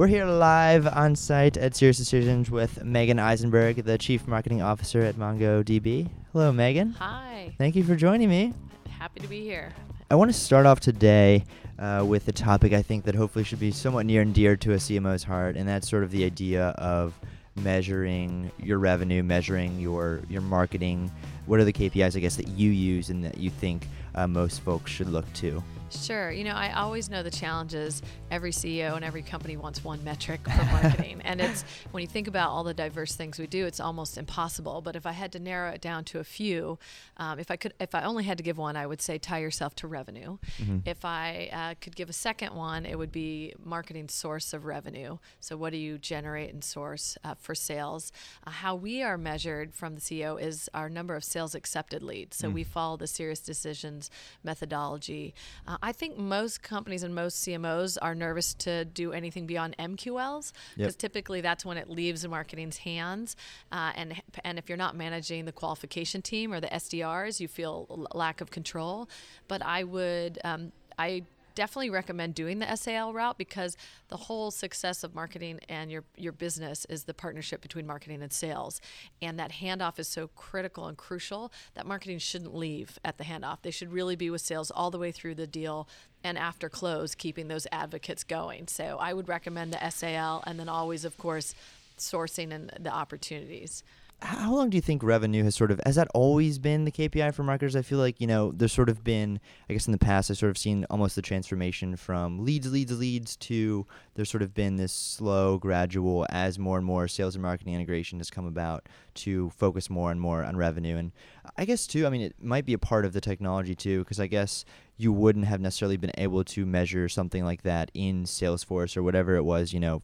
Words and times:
We're 0.00 0.06
here 0.06 0.24
live 0.24 0.86
on 0.86 1.14
site 1.14 1.58
at 1.58 1.72
SiriusDecisions 1.72 2.48
with 2.48 2.82
Meagen 2.82 3.18
Eisenberg, 3.18 3.84
the 3.84 3.98
Chief 3.98 4.26
Marketing 4.26 4.62
Officer 4.62 5.02
at 5.02 5.16
MongoDB. 5.16 6.08
Hello, 6.32 6.50
Meagen. 6.50 6.96
Hi. 6.96 7.52
Thank 7.58 7.76
you 7.76 7.84
for 7.84 7.94
joining 7.94 8.30
me. 8.30 8.54
Happy 8.88 9.20
to 9.20 9.28
be 9.28 9.42
here. 9.42 9.74
I 10.10 10.14
want 10.14 10.32
to 10.32 10.38
start 10.38 10.64
off 10.64 10.80
today 10.80 11.44
uh, 11.78 12.02
with 12.08 12.26
a 12.28 12.32
topic 12.32 12.72
I 12.72 12.80
think 12.80 13.04
that 13.04 13.14
hopefully 13.14 13.44
should 13.44 13.60
be 13.60 13.72
somewhat 13.72 14.06
near 14.06 14.22
and 14.22 14.32
dear 14.32 14.56
to 14.56 14.72
a 14.72 14.76
CMO's 14.76 15.22
heart, 15.22 15.56
and 15.56 15.68
that's 15.68 15.86
sort 15.86 16.02
of 16.02 16.10
the 16.10 16.24
idea 16.24 16.68
of 16.78 17.12
measuring 17.56 18.50
your 18.58 18.78
revenue, 18.78 19.22
measuring 19.22 19.78
your 19.78 20.22
your 20.30 20.40
marketing. 20.40 21.12
What 21.44 21.60
are 21.60 21.64
the 21.64 21.74
KPIs, 21.74 22.16
I 22.16 22.20
guess, 22.20 22.36
that 22.36 22.48
you 22.48 22.70
use 22.70 23.10
and 23.10 23.22
that 23.22 23.36
you 23.36 23.50
think 23.50 23.86
uh, 24.14 24.26
most 24.26 24.62
folks 24.62 24.90
should 24.90 25.10
look 25.10 25.30
to? 25.34 25.62
Sure. 25.90 26.30
You 26.30 26.44
know, 26.44 26.54
I 26.54 26.72
always 26.72 27.10
know 27.10 27.22
the 27.22 27.30
challenges. 27.30 28.02
Every 28.30 28.52
CEO 28.52 28.94
and 28.94 29.04
every 29.04 29.22
company 29.22 29.56
wants 29.56 29.82
one 29.82 30.02
metric 30.04 30.40
for 30.44 30.64
marketing. 30.64 31.20
and 31.24 31.40
it's 31.40 31.64
when 31.90 32.00
you 32.00 32.06
think 32.06 32.28
about 32.28 32.50
all 32.50 32.64
the 32.64 32.74
diverse 32.74 33.14
things 33.16 33.38
we 33.38 33.46
do, 33.46 33.66
it's 33.66 33.80
almost 33.80 34.16
impossible. 34.16 34.80
But 34.80 34.96
if 34.96 35.04
I 35.06 35.12
had 35.12 35.32
to 35.32 35.38
narrow 35.38 35.70
it 35.70 35.80
down 35.80 36.04
to 36.04 36.20
a 36.20 36.24
few, 36.24 36.78
um, 37.16 37.38
if 37.38 37.50
I 37.50 37.56
could, 37.56 37.74
if 37.80 37.94
I 37.94 38.04
only 38.04 38.24
had 38.24 38.38
to 38.38 38.44
give 38.44 38.58
one, 38.58 38.76
I 38.76 38.86
would 38.86 39.02
say 39.02 39.18
tie 39.18 39.40
yourself 39.40 39.74
to 39.76 39.88
revenue. 39.88 40.38
Mm-hmm. 40.60 40.78
If 40.84 41.04
I 41.04 41.50
uh, 41.52 41.74
could 41.80 41.96
give 41.96 42.08
a 42.08 42.14
second 42.14 42.54
one, 42.54 42.86
it 42.86 42.96
would 42.96 43.12
be 43.12 43.54
marketing 43.62 44.08
source 44.08 44.52
of 44.52 44.64
revenue. 44.64 45.18
So 45.40 45.56
what 45.56 45.72
do 45.72 45.78
you 45.78 45.98
generate 45.98 46.52
and 46.52 46.62
source 46.62 47.18
uh, 47.24 47.34
for 47.34 47.54
sales? 47.54 48.12
Uh, 48.46 48.50
how 48.50 48.74
we 48.76 49.02
are 49.02 49.18
measured 49.18 49.74
from 49.74 49.94
the 49.94 50.00
CEO 50.00 50.40
is 50.40 50.68
our 50.72 50.88
number 50.88 51.16
of 51.16 51.24
sales 51.24 51.54
accepted 51.54 52.02
leads. 52.02 52.36
So 52.36 52.48
mm. 52.48 52.54
we 52.54 52.64
follow 52.64 52.96
the 52.96 53.06
SiriusDecisions 53.06 54.08
methodology. 54.44 55.34
I 55.82 55.92
think 55.92 56.18
most 56.18 56.62
companies 56.62 57.02
and 57.02 57.14
most 57.14 57.44
CMOs 57.44 57.96
are 58.00 58.14
nervous 58.14 58.54
to 58.54 58.84
do 58.84 59.12
anything 59.12 59.46
beyond 59.46 59.76
MQLs 59.78 60.52
because 60.76 60.94
yep. 60.94 60.98
typically 60.98 61.40
that's 61.40 61.64
when 61.64 61.76
it 61.76 61.88
leaves 61.88 62.22
the 62.22 62.28
marketing's 62.28 62.78
hands. 62.78 63.36
Uh, 63.72 63.92
and 63.94 64.22
and 64.44 64.58
if 64.58 64.68
you're 64.68 64.78
not 64.78 64.96
managing 64.96 65.44
the 65.44 65.52
qualification 65.52 66.22
team 66.22 66.52
or 66.52 66.60
the 66.60 66.68
SDRs, 66.68 67.40
you 67.40 67.48
feel 67.48 68.08
lack 68.14 68.40
of 68.40 68.50
control. 68.50 69.08
But 69.48 69.64
I 69.64 69.84
would 69.84 70.38
um, 70.44 70.72
I 70.98 71.24
definitely 71.60 71.90
recommend 71.90 72.34
doing 72.34 72.58
the 72.58 72.74
SAL 72.74 73.12
route 73.12 73.36
because 73.36 73.76
the 74.08 74.16
whole 74.16 74.50
success 74.50 75.04
of 75.04 75.14
marketing 75.14 75.60
and 75.68 75.90
your 75.90 76.04
your 76.16 76.32
business 76.32 76.86
is 76.86 77.04
the 77.04 77.12
partnership 77.12 77.60
between 77.60 77.86
marketing 77.86 78.22
and 78.22 78.32
sales. 78.32 78.80
And 79.20 79.38
that 79.38 79.52
handoff 79.52 79.98
is 79.98 80.08
so 80.08 80.28
critical 80.28 80.86
and 80.86 80.96
crucial 80.96 81.52
that 81.74 81.84
marketing 81.84 82.18
shouldn't 82.18 82.54
leave 82.54 82.98
at 83.04 83.18
the 83.18 83.24
handoff. 83.24 83.58
They 83.60 83.70
should 83.70 83.92
really 83.92 84.16
be 84.16 84.30
with 84.30 84.40
sales 84.40 84.70
all 84.70 84.90
the 84.90 84.98
way 84.98 85.12
through 85.12 85.34
the 85.34 85.46
deal 85.46 85.86
and 86.24 86.38
after 86.38 86.70
close 86.70 87.14
keeping 87.14 87.48
those 87.48 87.66
advocates 87.70 88.24
going. 88.24 88.66
So 88.66 88.96
I 88.98 89.12
would 89.12 89.28
recommend 89.28 89.74
the 89.74 89.90
SAL 89.90 90.42
and 90.46 90.58
then 90.58 90.70
always 90.70 91.04
of 91.04 91.18
course 91.18 91.54
sourcing 91.98 92.54
and 92.54 92.72
the 92.80 92.90
opportunities 92.90 93.84
how 94.22 94.54
long 94.54 94.68
do 94.68 94.76
you 94.76 94.80
think 94.82 95.02
revenue 95.02 95.44
has 95.44 95.54
sort 95.54 95.70
of 95.70 95.80
has 95.86 95.96
that 95.96 96.08
always 96.14 96.58
been 96.58 96.84
the 96.84 96.90
KPI 96.90 97.34
for 97.34 97.42
marketers? 97.42 97.74
I 97.74 97.82
feel 97.82 97.98
like 97.98 98.20
you 98.20 98.26
know 98.26 98.52
there's 98.52 98.72
sort 98.72 98.88
of 98.88 99.02
been 99.02 99.40
I 99.68 99.72
guess 99.72 99.86
in 99.86 99.92
the 99.92 99.98
past 99.98 100.30
I've 100.30 100.38
sort 100.38 100.50
of 100.50 100.58
seen 100.58 100.84
almost 100.90 101.16
the 101.16 101.22
transformation 101.22 101.96
from 101.96 102.44
leads, 102.44 102.70
leads, 102.70 102.98
leads 102.98 103.36
to 103.36 103.86
there's 104.14 104.30
sort 104.30 104.42
of 104.42 104.52
been 104.52 104.76
this 104.76 104.92
slow, 104.92 105.58
gradual 105.58 106.26
as 106.30 106.58
more 106.58 106.76
and 106.76 106.86
more 106.86 107.08
sales 107.08 107.34
and 107.34 107.42
marketing 107.42 107.74
integration 107.74 108.18
has 108.18 108.30
come 108.30 108.46
about 108.46 108.88
to 109.14 109.50
focus 109.50 109.88
more 109.88 110.10
and 110.10 110.20
more 110.20 110.44
on 110.44 110.56
revenue. 110.56 110.96
And 110.96 111.12
I 111.56 111.64
guess 111.64 111.86
too, 111.86 112.06
I 112.06 112.10
mean 112.10 112.22
it 112.22 112.34
might 112.42 112.66
be 112.66 112.74
a 112.74 112.78
part 112.78 113.04
of 113.04 113.12
the 113.12 113.20
technology 113.20 113.74
too 113.74 114.00
because 114.00 114.20
I 114.20 114.26
guess 114.26 114.64
you 114.98 115.12
wouldn't 115.12 115.46
have 115.46 115.60
necessarily 115.60 115.96
been 115.96 116.12
able 116.18 116.44
to 116.44 116.66
measure 116.66 117.08
something 117.08 117.44
like 117.44 117.62
that 117.62 117.90
in 117.94 118.24
Salesforce 118.24 118.96
or 118.98 119.02
whatever 119.02 119.34
it 119.36 119.44
was, 119.44 119.72
you 119.72 119.80
know, 119.80 120.02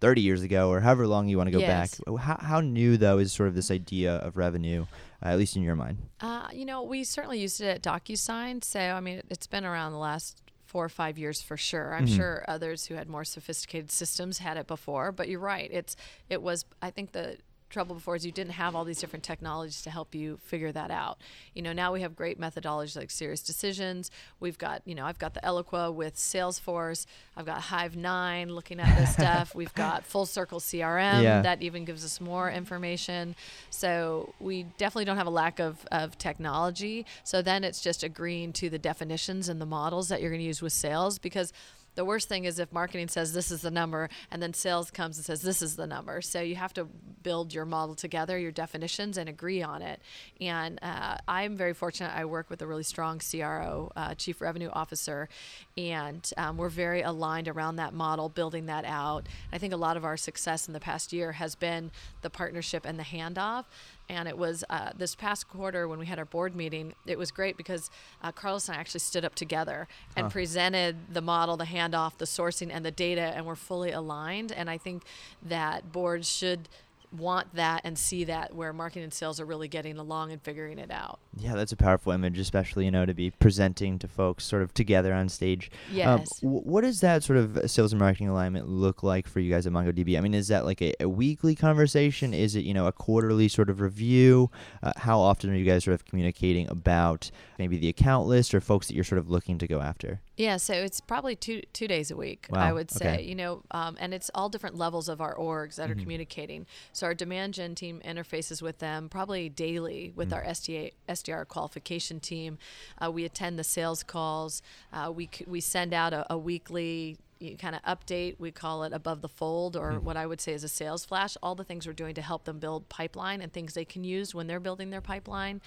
30 0.00 0.20
years 0.20 0.42
ago 0.42 0.70
or 0.70 0.80
however 0.80 1.06
long 1.06 1.28
you 1.28 1.36
want 1.36 1.48
to 1.48 1.52
go 1.52 1.58
yes. 1.58 2.00
back. 2.00 2.18
How, 2.18 2.36
how 2.40 2.60
new, 2.60 2.96
though, 2.96 3.18
is 3.18 3.32
sort 3.32 3.48
of 3.48 3.54
this 3.54 3.70
idea 3.70 4.16
of 4.16 4.36
revenue, 4.36 4.86
uh, 5.22 5.28
at 5.28 5.38
least 5.38 5.56
in 5.56 5.62
your 5.62 5.76
mind? 5.76 5.98
Uh, 6.20 6.48
you 6.52 6.64
know, 6.64 6.82
we 6.82 7.04
certainly 7.04 7.40
used 7.40 7.60
it 7.60 7.66
at 7.66 7.82
DocuSign. 7.82 8.62
So, 8.62 8.80
I 8.80 9.00
mean, 9.00 9.22
it's 9.28 9.46
been 9.46 9.64
around 9.64 9.92
the 9.92 9.98
last 9.98 10.42
four 10.68 10.84
or 10.84 10.90
five 10.90 11.18
years 11.18 11.40
for 11.40 11.56
sure. 11.56 11.94
I'm 11.94 12.06
mm-hmm. 12.06 12.16
sure 12.16 12.44
others 12.46 12.86
who 12.86 12.94
had 12.94 13.08
more 13.08 13.24
sophisticated 13.24 13.90
systems 13.90 14.38
had 14.38 14.56
it 14.56 14.66
before, 14.66 15.12
but 15.12 15.28
you're 15.28 15.40
right. 15.40 15.68
It's 15.72 15.96
it 16.28 16.42
was 16.42 16.66
I 16.82 16.90
think 16.90 17.12
the 17.12 17.38
trouble 17.68 17.94
before 17.94 18.16
is 18.16 18.24
you 18.24 18.32
didn't 18.32 18.52
have 18.52 18.74
all 18.74 18.84
these 18.84 19.00
different 19.00 19.22
technologies 19.22 19.82
to 19.82 19.90
help 19.90 20.14
you 20.14 20.38
figure 20.44 20.72
that 20.72 20.90
out. 20.90 21.18
You 21.54 21.62
know, 21.62 21.72
now 21.72 21.92
we 21.92 22.00
have 22.00 22.16
great 22.16 22.40
methodologies 22.40 22.96
like 22.96 23.08
SiriusDecisions. 23.08 24.10
We've 24.40 24.58
got, 24.58 24.82
you 24.84 24.94
know, 24.94 25.04
I've 25.04 25.18
got 25.18 25.34
the 25.34 25.40
Eloqua 25.40 25.92
with 25.92 26.16
Salesforce. 26.16 27.06
I've 27.36 27.46
got 27.46 27.60
Hive9 27.62 28.50
looking 28.50 28.80
at 28.80 28.98
this 28.98 29.12
stuff. 29.12 29.54
We've 29.58 29.74
got 29.74 30.04
Full 30.04 30.26
Circle 30.26 30.60
CRM 30.60 31.22
yeah. 31.22 31.42
that 31.42 31.62
even 31.62 31.84
gives 31.84 32.04
us 32.04 32.20
more 32.20 32.50
information. 32.50 33.34
So 33.70 34.34
we 34.40 34.64
definitely 34.78 35.04
don't 35.04 35.16
have 35.16 35.26
a 35.26 35.30
lack 35.30 35.58
of, 35.58 35.86
of 35.92 36.18
technology. 36.18 37.06
So 37.24 37.42
then 37.42 37.64
it's 37.64 37.80
just 37.80 38.02
agreeing 38.02 38.52
to 38.54 38.70
the 38.70 38.78
definitions 38.78 39.48
and 39.48 39.60
the 39.60 39.66
models 39.66 40.08
that 40.08 40.20
you're 40.20 40.30
going 40.30 40.40
to 40.40 40.46
use 40.46 40.62
with 40.62 40.72
sales 40.72 41.18
because 41.18 41.52
the 41.98 42.04
worst 42.04 42.28
thing 42.28 42.44
is 42.44 42.60
if 42.60 42.72
marketing 42.72 43.08
says 43.08 43.32
this 43.32 43.50
is 43.50 43.62
the 43.62 43.72
number 43.72 44.08
and 44.30 44.40
then 44.40 44.54
sales 44.54 44.88
comes 44.88 45.16
and 45.16 45.26
says 45.26 45.42
this 45.42 45.60
is 45.60 45.74
the 45.74 45.84
number. 45.84 46.22
So 46.22 46.40
you 46.40 46.54
have 46.54 46.72
to 46.74 46.84
build 47.24 47.52
your 47.52 47.64
model 47.64 47.96
together, 47.96 48.38
your 48.38 48.52
definitions, 48.52 49.18
and 49.18 49.28
agree 49.28 49.64
on 49.64 49.82
it. 49.82 50.00
And 50.40 50.78
uh, 50.80 51.16
I'm 51.26 51.56
very 51.56 51.74
fortunate. 51.74 52.12
I 52.14 52.24
work 52.24 52.50
with 52.50 52.62
a 52.62 52.68
really 52.68 52.84
strong 52.84 53.18
CRO, 53.18 53.90
uh, 53.96 54.14
Chief 54.14 54.40
Revenue 54.40 54.70
Officer, 54.72 55.28
and 55.76 56.30
um, 56.36 56.56
we're 56.56 56.68
very 56.68 57.02
aligned 57.02 57.48
around 57.48 57.76
that 57.76 57.94
model, 57.94 58.28
building 58.28 58.66
that 58.66 58.84
out. 58.84 59.26
I 59.52 59.58
think 59.58 59.72
a 59.72 59.76
lot 59.76 59.96
of 59.96 60.04
our 60.04 60.16
success 60.16 60.68
in 60.68 60.74
the 60.74 60.80
past 60.80 61.12
year 61.12 61.32
has 61.32 61.56
been 61.56 61.90
the 62.22 62.30
partnership 62.30 62.84
and 62.86 62.96
the 62.96 63.02
handoff 63.02 63.64
and 64.08 64.28
it 64.28 64.38
was 64.38 64.64
uh, 64.70 64.90
this 64.96 65.14
past 65.14 65.48
quarter 65.48 65.86
when 65.86 65.98
we 65.98 66.06
had 66.06 66.18
our 66.18 66.24
board 66.24 66.54
meeting. 66.54 66.94
It 67.06 67.18
was 67.18 67.30
great 67.30 67.56
because 67.56 67.90
uh, 68.22 68.32
Carlos 68.32 68.68
and 68.68 68.76
I 68.76 68.80
actually 68.80 69.00
stood 69.00 69.24
up 69.24 69.34
together 69.34 69.88
and 70.16 70.24
huh. 70.24 70.30
presented 70.30 71.12
the 71.12 71.20
model, 71.20 71.56
the 71.56 71.66
handoff, 71.66 72.16
the 72.18 72.24
sourcing, 72.24 72.70
and 72.72 72.84
the 72.84 72.90
data, 72.90 73.32
and 73.34 73.46
we're 73.46 73.54
fully 73.54 73.92
aligned. 73.92 74.52
And 74.52 74.70
I 74.70 74.78
think 74.78 75.02
that 75.42 75.92
boards 75.92 76.28
should 76.30 76.68
want 77.12 77.54
that 77.54 77.82
and 77.84 77.98
see 77.98 78.24
that 78.24 78.54
where 78.54 78.72
marketing 78.72 79.04
and 79.04 79.12
sales 79.12 79.40
are 79.40 79.46
really 79.46 79.68
getting 79.68 79.98
along 79.98 80.32
and 80.32 80.42
figuring 80.42 80.78
it 80.78 80.90
out. 80.90 81.18
Yeah, 81.36 81.54
that's 81.54 81.72
a 81.72 81.76
powerful 81.76 82.12
image, 82.12 82.38
especially 82.38 82.84
you 82.84 82.90
know 82.90 83.06
to 83.06 83.14
be 83.14 83.30
presenting 83.30 83.98
to 84.00 84.08
folks 84.08 84.44
sort 84.44 84.62
of 84.62 84.74
together 84.74 85.12
on 85.14 85.28
stage. 85.28 85.70
Um, 85.90 85.96
yes. 85.96 86.06
Um, 86.08 86.24
w- 86.42 86.62
what 86.62 86.82
does 86.82 87.00
that 87.00 87.22
sort 87.22 87.38
of 87.38 87.70
sales 87.70 87.92
and 87.92 88.00
marketing 88.00 88.28
alignment 88.28 88.68
look 88.68 89.02
like 89.02 89.26
for 89.26 89.40
you 89.40 89.50
guys 89.52 89.66
at 89.66 89.72
MongoDB? 89.72 90.18
I 90.18 90.20
mean, 90.20 90.34
is 90.34 90.48
that 90.48 90.64
like 90.64 90.82
a, 90.82 90.94
a 91.00 91.08
weekly 91.08 91.54
conversation? 91.54 92.34
Is 92.34 92.54
it 92.56 92.64
you 92.64 92.74
know 92.74 92.86
a 92.86 92.92
quarterly 92.92 93.48
sort 93.48 93.70
of 93.70 93.80
review? 93.80 94.50
Uh, 94.82 94.92
how 94.96 95.20
often 95.20 95.50
are 95.50 95.56
you 95.56 95.64
guys 95.64 95.84
sort 95.84 95.94
of 95.94 96.04
communicating 96.04 96.68
about 96.68 97.30
maybe 97.58 97.78
the 97.78 97.88
account 97.88 98.26
list 98.26 98.54
or 98.54 98.60
folks 98.60 98.88
that 98.88 98.94
you're 98.94 99.04
sort 99.04 99.18
of 99.18 99.30
looking 99.30 99.58
to 99.58 99.66
go 99.66 99.80
after? 99.80 100.20
Yeah, 100.36 100.56
so 100.56 100.72
it's 100.72 101.00
probably 101.00 101.34
two 101.34 101.62
two 101.72 101.88
days 101.88 102.10
a 102.10 102.16
week. 102.16 102.46
Wow. 102.50 102.60
I 102.60 102.72
would 102.72 102.90
say, 102.90 103.14
okay. 103.14 103.22
you 103.24 103.34
know, 103.34 103.62
um, 103.72 103.96
and 103.98 104.14
it's 104.14 104.30
all 104.34 104.48
different 104.48 104.76
levels 104.76 105.08
of 105.08 105.20
our 105.20 105.34
orgs 105.34 105.76
that 105.76 105.90
mm-hmm. 105.90 105.98
are 105.98 106.02
communicating. 106.02 106.66
So 106.98 107.06
our 107.06 107.14
demand 107.14 107.54
gen 107.54 107.76
team 107.76 108.02
interfaces 108.04 108.60
with 108.60 108.78
them 108.78 109.08
probably 109.08 109.48
daily 109.48 110.12
with 110.16 110.30
mm-hmm. 110.30 110.46
our 110.46 110.52
SDA, 110.52 110.92
SDR 111.08 111.46
qualification 111.46 112.18
team. 112.18 112.58
Uh, 112.98 113.10
we 113.12 113.24
attend 113.24 113.56
the 113.58 113.64
sales 113.64 114.02
calls. 114.02 114.62
Uh, 114.92 115.12
we 115.14 115.30
we 115.46 115.60
send 115.60 115.94
out 115.94 116.12
a, 116.12 116.26
a 116.32 116.36
weekly 116.36 117.16
kind 117.60 117.76
of 117.76 117.82
update. 117.82 118.34
We 118.40 118.50
call 118.50 118.82
it 118.82 118.92
above 118.92 119.22
the 119.22 119.28
fold, 119.28 119.76
or 119.76 119.92
mm-hmm. 119.92 120.04
what 120.04 120.16
I 120.16 120.26
would 120.26 120.40
say 120.40 120.52
is 120.52 120.64
a 120.64 120.68
sales 120.68 121.04
flash. 121.04 121.36
All 121.40 121.54
the 121.54 121.62
things 121.62 121.86
we're 121.86 121.92
doing 121.92 122.16
to 122.16 122.22
help 122.22 122.44
them 122.44 122.58
build 122.58 122.88
pipeline 122.88 123.42
and 123.42 123.52
things 123.52 123.74
they 123.74 123.84
can 123.84 124.02
use 124.02 124.34
when 124.34 124.48
they're 124.48 124.58
building 124.58 124.90
their 124.90 125.00
pipeline. 125.00 125.60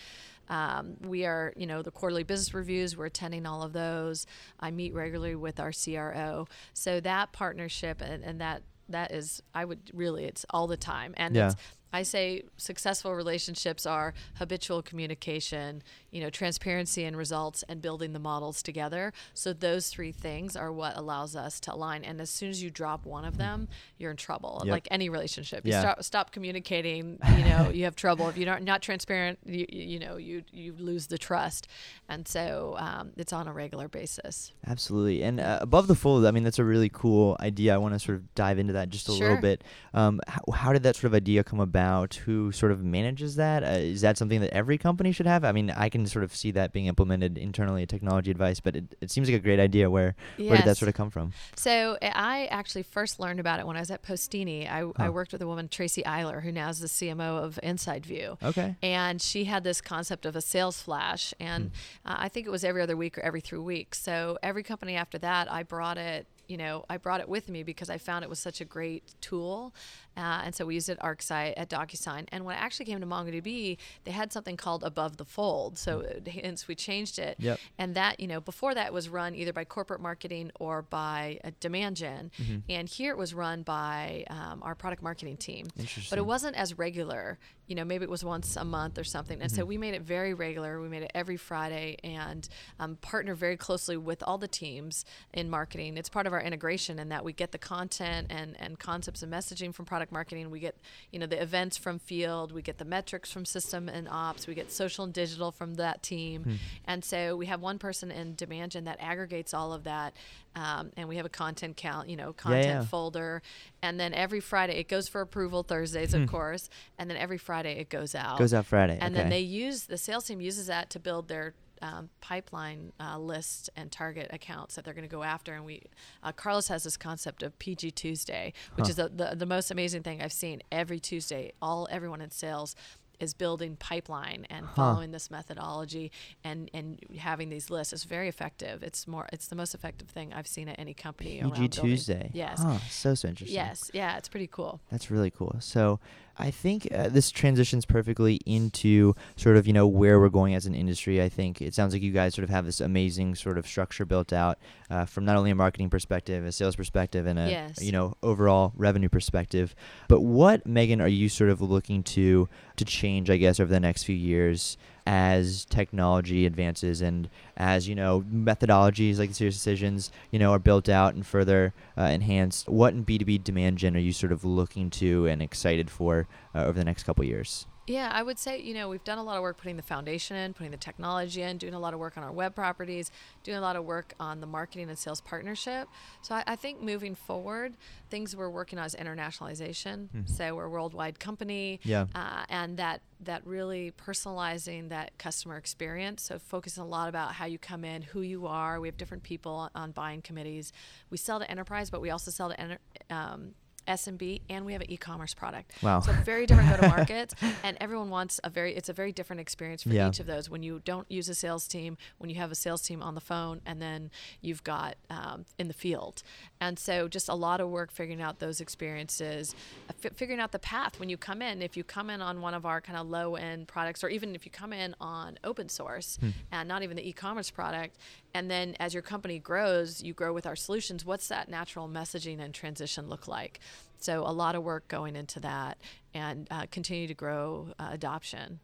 Um, 0.50 0.98
we 1.02 1.26
are, 1.26 1.54
you 1.56 1.66
know, 1.66 1.82
the 1.82 1.92
quarterly 1.92 2.24
business 2.24 2.54
reviews, 2.54 2.98
we're 2.98 3.06
attending 3.06 3.46
all 3.46 3.64
of 3.64 3.72
those. 3.72 4.26
I 4.60 4.70
meet 4.72 4.94
regularly 4.94 5.36
with 5.36 5.62
our 5.62 5.72
CRO. 5.72 6.48
So 6.74 7.00
that 7.00 7.32
partnership 7.32 8.02
and, 8.02 8.22
and 8.22 8.42
that 8.42 8.64
that 8.90 9.12
is 9.12 9.42
I 9.54 9.66
would 9.66 9.92
really 9.94 10.26
it's 10.26 10.46
all 10.50 10.68
the 10.68 10.78
time 10.78 11.14
and 11.18 11.36
yeah. 11.36 11.48
it's 11.48 11.56
I 11.94 12.04
say 12.04 12.44
successful 12.58 13.14
relationships 13.14 13.86
are 13.86 14.14
habitual 14.36 14.82
communication, 14.82 15.84
you 16.12 16.22
know, 16.22 16.30
transparency 16.30 17.04
and 17.04 17.18
results, 17.18 17.64
and 17.68 17.82
building 17.82 18.14
the 18.14 18.20
models 18.20 18.62
together. 18.64 19.14
So 19.34 19.54
those 19.54 19.90
three 19.90 20.12
things 20.12 20.56
are 20.56 20.72
what 20.72 20.98
allows 20.98 21.36
us 21.36 21.60
to 21.62 21.74
align. 21.74 22.04
And 22.04 22.22
as 22.22 22.30
soon 22.30 22.50
as 22.50 22.64
you 22.64 22.70
drop 22.70 23.06
one 23.06 23.26
of 23.26 23.38
them, 23.38 23.68
you're 23.98 24.12
in 24.12 24.18
trouble. 24.18 24.62
Yep. 24.66 24.72
Like 24.72 24.88
any 24.92 25.10
relationship, 25.10 25.66
you 25.66 25.72
yeah. 25.72 25.82
stop, 25.82 26.04
stop 26.04 26.32
communicating. 26.32 27.20
You 27.38 27.44
know, 27.46 27.70
you 27.74 27.84
have 27.84 27.96
trouble 27.96 28.30
if 28.30 28.38
you're 28.38 28.46
not 28.46 28.64
not 28.64 28.82
transparent. 28.82 29.40
You, 29.46 29.66
you 29.70 30.00
know, 30.00 30.18
you 30.18 30.44
you 30.52 30.74
lose 30.78 31.08
the 31.08 31.18
trust, 31.18 31.68
and 32.08 32.28
so 32.28 32.76
um, 32.78 33.12
it's 33.18 33.34
on 33.34 33.48
a 33.48 33.54
regular 33.54 33.88
basis. 33.88 34.54
Absolutely. 34.66 35.24
And 35.24 35.40
uh, 35.40 35.60
above 35.62 35.88
the 35.88 35.96
fold, 35.96 36.26
I 36.26 36.32
mean, 36.32 36.44
that's 36.44 36.60
a 36.60 36.64
really 36.64 36.90
cool 36.90 37.36
idea. 37.40 37.74
I 37.74 37.78
want 37.78 37.94
to 37.94 38.00
sort 38.00 38.18
of 38.18 38.34
dive 38.36 38.60
into 38.60 38.74
that 38.74 38.90
just 38.90 39.10
a 39.10 39.12
sure. 39.12 39.28
little 39.28 39.42
bit. 39.42 39.64
Um, 39.94 40.22
how, 40.28 40.52
how 40.54 40.74
did 40.74 40.84
that 40.84 40.96
sort 40.96 41.06
of 41.06 41.14
idea 41.16 41.44
come 41.44 41.60
about? 41.60 41.81
About 41.82 42.14
who 42.14 42.52
sort 42.52 42.72
of 42.72 42.84
manages 42.84 43.38
that? 43.38 43.64
Uh, 43.64 43.70
is 43.70 44.02
that 44.02 44.16
something 44.16 44.40
that 44.42 44.54
every 44.54 44.78
company 44.78 45.12
should 45.12 45.26
have? 45.26 45.44
I 45.44 45.52
mean, 45.52 45.72
I 45.72 45.90
can 45.90 46.06
sort 46.06 46.24
of 46.24 46.36
see 46.36 46.52
that 46.52 46.74
being 46.74 46.86
implemented 46.86 47.40
internally 47.40 47.82
at 47.82 47.90
Technology 47.90 48.30
Advice, 48.30 48.60
but 48.60 48.76
it, 48.76 48.96
it 49.02 49.10
seems 49.10 49.28
like 49.28 49.36
a 49.36 49.40
great 49.40 49.60
idea. 49.60 49.90
Where 49.90 50.16
yes. 50.38 50.50
where 50.50 50.58
did 50.58 50.68
that 50.68 50.78
sort 50.78 50.90
of 50.90 50.94
come 50.94 51.10
from? 51.10 51.34
So 51.56 51.98
I 52.04 52.46
actually 52.52 52.84
first 52.84 53.20
learned 53.20 53.40
about 53.40 53.60
it 53.60 53.66
when 53.66 53.78
I 53.78 53.80
was 53.80 53.90
at 53.90 54.04
Postini. 54.04 54.72
I, 54.72 54.82
huh. 54.82 54.94
I 54.96 55.10
worked 55.10 55.32
with 55.32 55.42
a 55.42 55.48
woman, 55.48 55.70
Tracy 55.70 56.04
Eiler, 56.04 56.44
who 56.44 56.52
now 56.52 56.70
is 56.70 56.80
the 56.80 56.88
CMO 56.88 57.44
of 57.44 57.60
InsideView. 57.64 58.44
Okay. 58.44 58.76
And 58.84 59.20
she 59.20 59.46
had 59.46 59.64
this 59.64 59.82
concept 59.82 60.28
of 60.28 60.36
a 60.36 60.42
sales 60.42 60.80
flash, 60.80 61.34
and 61.40 61.72
hmm. 62.06 62.12
uh, 62.12 62.16
I 62.20 62.30
think 62.30 62.46
it 62.46 62.52
was 62.52 62.64
every 62.64 62.84
other 62.84 62.96
week 62.96 63.18
or 63.18 63.22
every 63.22 63.42
three 63.42 63.58
weeks. 63.58 64.00
So 64.00 64.38
every 64.44 64.62
company 64.62 64.96
after 64.96 65.18
that, 65.18 65.52
I 65.52 65.64
brought 65.64 65.98
it 65.98 66.28
you 66.52 66.58
know, 66.58 66.84
I 66.90 66.98
brought 66.98 67.22
it 67.22 67.30
with 67.30 67.48
me 67.48 67.64
because 67.64 67.90
I 67.90 67.98
found 67.98 68.26
it 68.26 68.30
was 68.30 68.38
such 68.40 68.60
a 68.60 68.66
great 68.66 69.04
tool. 69.22 69.74
Uh, 70.18 70.42
and 70.44 70.54
so 70.54 70.66
we 70.66 70.74
used 70.74 70.90
it 70.90 71.00
at 71.00 71.00
ArcSight, 71.00 71.54
at 71.56 71.70
DocuSign. 71.70 72.28
And 72.34 72.44
when 72.44 72.58
I 72.58 72.60
actually 72.60 72.88
came 72.88 73.00
to 73.00 73.06
MongoDB, 73.06 73.78
they 74.04 74.12
had 74.12 74.34
something 74.34 74.58
called 74.58 74.84
Above 74.84 75.16
the 75.16 75.24
Fold. 75.24 75.78
So 75.78 76.02
mm. 76.02 76.28
hence 76.44 76.68
we 76.68 76.76
changed 76.76 77.20
it. 77.20 77.38
Yep. 77.40 77.58
And 77.78 77.96
that, 77.96 78.20
you 78.20 78.28
know, 78.28 78.42
before 78.42 78.76
that 78.76 78.92
was 78.92 79.08
run 79.08 79.34
either 79.34 79.54
by 79.54 79.64
corporate 79.64 80.02
marketing 80.02 80.52
or 80.60 80.82
by 80.82 81.40
a 81.46 81.52
demand 81.52 81.96
gen. 81.96 82.32
Mm-hmm. 82.38 82.58
And 82.70 82.90
here 82.90 83.12
it 83.12 83.18
was 83.18 83.34
run 83.34 83.64
by 83.64 84.26
um, 84.30 84.62
our 84.62 84.76
product 84.76 85.02
marketing 85.02 85.38
team. 85.38 85.68
But 86.10 86.20
it 86.20 86.26
wasn't 86.26 86.58
as 86.58 86.78
regular. 86.78 87.40
You 87.72 87.76
know, 87.76 87.86
maybe 87.86 88.04
it 88.04 88.10
was 88.10 88.26
once 88.26 88.58
a 88.58 88.66
month 88.66 89.00
or 89.00 89.06
something. 89.06 89.42
And 89.42 89.50
mm-hmm. 89.50 89.62
so 89.62 89.64
we 89.64 89.78
made 89.78 89.94
it 89.94 90.02
very 90.02 90.34
regular. 90.34 90.82
We 90.82 90.90
made 90.90 91.04
it 91.04 91.12
every 91.16 91.38
Friday 91.38 91.96
and 92.04 92.46
um, 92.82 92.98
partner 92.98 93.34
very 93.34 93.56
closely 93.56 93.96
with 93.96 94.22
all 94.24 94.38
the 94.38 94.50
teams 94.50 95.06
in 95.34 95.50
marketing. 95.50 95.96
It's 95.96 96.10
part 96.10 96.28
of 96.28 96.34
our 96.34 96.42
integration 96.42 97.00
in 97.00 97.08
that 97.08 97.24
we 97.24 97.32
get 97.32 97.54
the 97.54 97.58
content 97.58 98.28
and, 98.30 98.58
and 98.60 98.78
concepts 98.78 99.24
and 99.24 99.32
messaging 99.32 99.74
from 99.74 99.86
product 99.86 100.12
marketing. 100.12 100.52
We 100.52 100.60
get, 100.60 100.76
you 101.12 101.20
know, 101.20 101.28
the 101.28 101.42
events 101.42 101.78
from 101.78 101.98
field. 101.98 102.52
We 102.52 102.62
get 102.62 102.78
the 102.78 102.84
metrics 102.84 103.32
from 103.32 103.46
system 103.46 103.88
and 103.88 104.06
ops. 104.10 104.48
We 104.48 104.54
get 104.54 104.70
social 104.70 105.06
and 105.06 105.14
digital 105.14 105.54
from 105.54 105.76
that 105.76 106.04
team. 106.04 106.44
Hmm. 106.44 106.56
And 106.84 107.06
so 107.06 107.38
we 107.38 107.46
have 107.46 107.62
one 107.62 107.80
person 107.80 108.12
in 108.12 108.36
demand 108.36 108.74
gen 108.74 108.84
that 108.84 108.98
aggregates 109.00 109.54
all 109.54 109.72
of 109.72 109.86
that. 109.86 110.14
Um, 110.56 110.92
and 110.98 111.08
we 111.08 111.16
have 111.16 111.26
a 111.26 111.30
content 111.30 111.78
count, 111.78 112.10
you 112.10 112.18
know, 112.18 112.34
content 112.34 112.66
yeah, 112.66 112.80
yeah. 112.82 112.86
folder. 112.86 113.42
And 113.84 114.00
then 114.00 114.14
every 114.14 114.40
Friday 114.40 114.78
it 114.78 114.88
goes 114.88 115.08
for 115.08 115.22
approval 115.22 115.64
Thursdays, 115.64 116.14
of 116.14 116.22
hmm. 116.22 116.28
course. 116.28 116.70
And 116.98 117.10
then 117.10 117.18
every 117.18 117.38
Friday 117.38 117.80
it 117.80 117.90
goes 117.90 118.16
out. 118.16 118.38
Goes 118.38 118.54
out 118.54 118.66
Friday. 118.66 118.98
And 119.02 119.14
okay. 119.14 119.24
then 119.24 119.30
they 119.30 119.40
use 119.40 119.86
the 119.86 119.98
sales 119.98 120.26
team 120.26 120.42
uses 120.42 120.68
that 120.68 120.90
to 120.92 121.00
build 121.00 121.28
their 121.28 121.54
um, 121.82 122.10
pipeline 122.22 122.94
uh, 123.00 123.18
list 123.18 123.70
and 123.76 123.92
target 123.92 124.30
accounts 124.32 124.76
that 124.76 124.86
they're 124.86 124.94
going 124.94 125.08
to 125.08 125.14
go 125.14 125.24
after. 125.24 125.54
And 125.54 125.66
we, 125.66 125.82
uh, 126.24 126.32
Carlos 126.32 126.68
has 126.68 126.84
this 126.84 126.98
concept 126.98 127.44
of 127.44 127.58
PG 127.60 127.92
Tuesday, 127.92 128.54
which 128.76 128.88
huh. 128.88 128.92
is 128.92 129.00
a, 129.00 129.10
the 129.10 129.36
the 129.36 129.46
most 129.46 129.72
amazing 129.72 130.04
thing 130.04 130.22
I've 130.22 130.34
seen. 130.34 130.62
Every 130.72 131.00
Tuesday, 131.00 131.54
all 131.62 131.88
everyone 131.92 132.22
in 132.22 132.32
sales 132.32 132.76
is 133.22 133.34
building 133.34 133.78
pipeline 133.78 134.46
and 134.50 134.66
huh. 134.66 134.72
following 134.76 135.12
this 135.12 135.32
methodology 135.32 136.12
and 136.44 136.70
and 136.74 137.00
having 137.18 137.50
these 137.50 137.70
lists 137.70 137.94
is 137.94 138.04
very 138.04 138.28
effective. 138.28 138.84
It's 138.84 139.08
more 139.08 139.30
it's 139.32 139.48
the 139.48 139.56
most 139.56 139.74
effective 139.74 140.10
thing 140.10 140.34
I've 140.34 140.48
seen 140.48 140.68
at 140.68 140.80
any 140.80 140.94
company. 140.94 141.42
PG 141.42 141.68
Tuesday. 141.70 142.32
Yes. 142.34 142.62
Huh. 142.62 142.80
So 142.90 143.16
so 143.16 143.28
interesting. 143.30 143.56
Yes. 143.56 143.92
Yeah. 143.94 144.18
It's 144.18 144.28
pretty 144.28 144.48
cool. 144.48 144.82
That's 144.92 145.12
really 145.12 145.32
cool. 145.32 145.56
So 145.60 146.00
I 146.38 146.52
think 146.52 146.88
uh, 146.94 147.10
this 147.10 147.32
transitions 147.32 147.86
perfectly 147.86 148.40
into 148.46 149.14
sort 149.36 149.58
of 149.58 149.68
you 149.68 149.74
know 149.74 149.88
where 149.88 150.20
we're 150.20 150.30
going 150.30 150.56
as 150.56 150.66
an 150.66 150.76
industry. 150.76 151.22
I 151.22 151.30
think 151.30 151.62
it 151.62 151.74
sounds 151.74 151.94
like 151.94 152.02
you 152.02 152.12
guys 152.12 152.34
sort 152.34 152.44
of 152.44 152.50
have 152.50 152.66
this 152.66 152.82
amazing 152.82 153.36
sort 153.36 153.58
of 153.58 153.68
structure 153.68 154.06
built 154.06 154.34
out 154.34 154.58
uh, 154.90 155.06
from 155.06 155.26
not 155.26 155.36
only 155.38 155.52
a 155.52 155.56
marketing 155.56 155.90
perspective, 155.90 156.46
a 156.46 156.52
sales 156.52 156.76
perspective, 156.76 157.26
and 157.26 157.40
a 157.40 157.50
yes. 157.50 157.82
you 157.82 157.92
know 157.92 158.16
overall 158.24 158.74
revenue 158.76 159.10
perspective. 159.10 159.76
But 160.08 160.22
what 160.22 160.68
Meagen 160.68 161.02
are 161.02 161.08
you 161.08 161.30
sort 161.30 161.50
of 161.50 161.62
looking 161.62 162.04
to 162.04 162.48
to 162.78 162.86
change? 162.86 163.30
I 163.30 163.38
guess 163.38 163.60
over 163.60 163.72
the 163.72 163.80
next 163.80 164.04
few 164.04 164.16
years 164.16 164.78
as 165.06 165.66
technology 165.66 166.46
advances 166.46 167.02
and 167.02 167.30
as 167.58 167.88
you 167.88 167.96
know 167.96 168.22
methodologies 168.32 169.18
like 169.18 169.32
SiriusDecisions, 169.32 170.12
you 170.30 170.40
know 170.40 170.52
are 170.52 170.60
built 170.60 170.90
out 170.90 171.14
and 171.14 171.26
further 171.26 171.74
uh, 171.98 172.04
enhanced 172.04 172.70
what 172.70 172.94
in 172.94 173.06
b2b 173.06 173.44
demand 173.44 173.78
gen 173.78 173.96
are 173.96 174.00
you 174.00 174.14
sort 174.14 174.32
of 174.32 174.44
looking 174.44 174.90
to 174.90 175.26
and 175.28 175.42
excited 175.42 175.90
for 175.90 176.28
uh, 176.54 176.64
over 176.64 176.78
the 176.78 176.86
next 176.86 177.04
couple 177.04 177.24
years 177.26 177.66
yeah, 177.88 178.12
I 178.14 178.22
would 178.22 178.38
say, 178.38 178.60
you 178.62 178.74
know, 178.74 178.90
we've 178.90 179.04
done 179.04 179.18
a 179.18 179.24
lot 179.24 179.38
of 179.38 179.42
work 179.42 179.58
putting 179.58 179.76
the 179.76 179.82
foundation 179.82 180.38
in, 180.38 180.54
putting 180.54 180.72
the 180.72 180.78
technology 180.78 181.42
in, 181.42 181.58
doing 181.58 181.74
a 181.74 181.80
lot 181.80 181.94
of 181.94 182.00
work 182.00 182.16
on 182.16 182.24
our 182.24 182.32
web 182.32 182.54
properties, 182.54 183.12
doing 183.44 183.58
a 183.58 183.62
lot 183.62 183.76
of 183.76 183.84
work 183.86 184.14
on 184.20 184.40
the 184.40 184.48
marketing 184.48 184.88
and 184.90 184.98
sales 184.98 185.20
partnership. 185.20 185.88
So 186.22 186.36
I, 186.36 186.44
I 186.46 186.56
think 186.56 186.82
moving 186.82 187.16
forward, 187.16 187.74
things 188.10 188.36
we're 188.36 188.50
working 188.50 188.78
on 188.78 188.86
is 188.86 188.96
internationalization. 188.96 190.10
Mm-hmm. 190.10 190.28
So 190.28 190.56
we're 190.56 190.66
a 190.66 190.70
worldwide 190.70 191.20
company. 191.20 191.80
Yeah. 191.84 192.06
Uh, 192.14 192.44
and 192.50 192.78
that, 192.78 193.02
that 193.24 193.46
really 193.46 193.92
personalizing 193.92 194.90
that 194.90 195.18
customer 195.18 195.58
experience. 195.58 196.22
So 196.22 196.38
focusing 196.38 196.84
a 196.84 196.88
lot 196.88 197.10
about 197.10 197.34
how 197.34 197.46
you 197.46 197.58
come 197.58 197.84
in, 197.84 198.04
who 198.04 198.22
you 198.22 198.46
are. 198.46 198.80
We 198.80 198.88
have 198.90 198.98
different 198.98 199.24
people 199.24 199.70
on 199.74 199.92
buying 199.92 200.22
committees. 200.22 200.72
We 201.10 201.18
sell 201.18 201.40
to 201.40 201.50
enterprise, 201.50 201.90
but 201.90 202.00
we 202.00 202.12
also 202.12 202.30
sell 202.30 202.50
to 202.50 202.62
enter, 202.62 202.78
um, 203.10 203.56
SMB, 203.92 204.42
and 204.50 204.66
we 204.66 204.74
have 204.74 204.82
an 204.82 204.92
e-commerce 204.92 205.34
product. 205.34 205.74
Wow. 205.82 206.00
So 206.00 206.12
very 206.12 206.46
different 206.46 206.70
go-to-markets, 206.82 207.36
and 207.64 207.78
everyone 207.80 208.10
wants 208.10 208.40
a 208.44 208.50
very. 208.50 208.76
It's 208.76 208.90
a 208.90 208.94
very 208.94 209.12
different 209.12 209.40
experience 209.40 209.84
for 209.84 209.90
yeah. 209.90 210.08
each 210.08 210.20
of 210.20 210.26
those. 210.26 210.50
When 210.50 210.64
you 210.64 210.82
don't 210.84 211.10
use 211.12 211.30
a 211.30 211.36
sales 211.36 211.68
team, 211.68 211.98
when 212.18 212.30
you 212.30 212.38
have 212.38 212.52
a 212.52 212.56
sales 212.56 212.82
team 212.82 213.02
on 213.04 213.16
the 213.16 213.22
phone, 213.22 213.62
and 213.66 213.82
then 213.82 214.12
you've 214.42 214.64
got 214.64 214.96
um, 215.10 215.46
in 215.58 215.68
the 215.68 215.74
field, 215.74 216.24
and 216.62 216.78
so 216.78 217.08
just 217.08 217.28
a 217.28 217.34
lot 217.34 217.60
of 217.60 217.70
work 217.70 217.92
figuring 217.92 218.22
out 218.22 218.40
those 218.40 218.62
experiences, 218.62 219.56
uh, 219.90 219.94
f- 220.02 220.14
figuring 220.16 220.40
out 220.40 220.52
the 220.52 220.60
path 220.60 221.00
when 221.00 221.10
you 221.10 221.18
come 221.18 221.42
in. 221.42 221.62
If 221.62 221.76
you 221.76 221.84
come 221.84 222.12
in 222.12 222.22
on 222.22 222.40
one 222.40 222.54
of 222.54 222.66
our 222.66 222.80
kind 222.80 222.98
of 222.98 223.10
low-end 223.10 223.68
products, 223.68 224.04
or 224.04 224.10
even 224.10 224.36
if 224.36 224.46
you 224.46 224.52
come 224.52 224.72
in 224.72 224.96
on 225.02 225.40
open 225.44 225.68
source 225.68 226.18
hmm. 226.22 226.30
and 226.52 226.70
not 226.70 226.84
even 226.84 226.96
the 226.96 227.08
e-commerce 227.08 227.50
product, 227.50 227.98
and 228.34 228.50
then 228.50 228.76
as 228.80 228.94
your 228.94 229.04
company 229.04 229.40
grows, 229.40 230.02
you 230.04 230.14
grow 230.14 230.34
with 230.34 230.46
our 230.46 230.56
solutions. 230.56 231.04
What's 231.04 231.28
that 231.30 231.50
natural 231.50 231.90
messaging 231.90 232.40
and 232.40 232.54
transition 232.54 233.10
look 233.10 233.28
like? 233.28 233.60
So 233.98 234.22
a 234.22 234.32
lot 234.32 234.56
of 234.56 234.64
work 234.64 234.88
going 234.88 235.16
into 235.16 235.40
that 235.42 235.80
and 236.14 236.48
uh, 236.52 236.68
continue 236.72 237.08
to 237.08 237.14
grow 237.14 237.70
uh, 237.80 237.90
adoption 237.92 238.60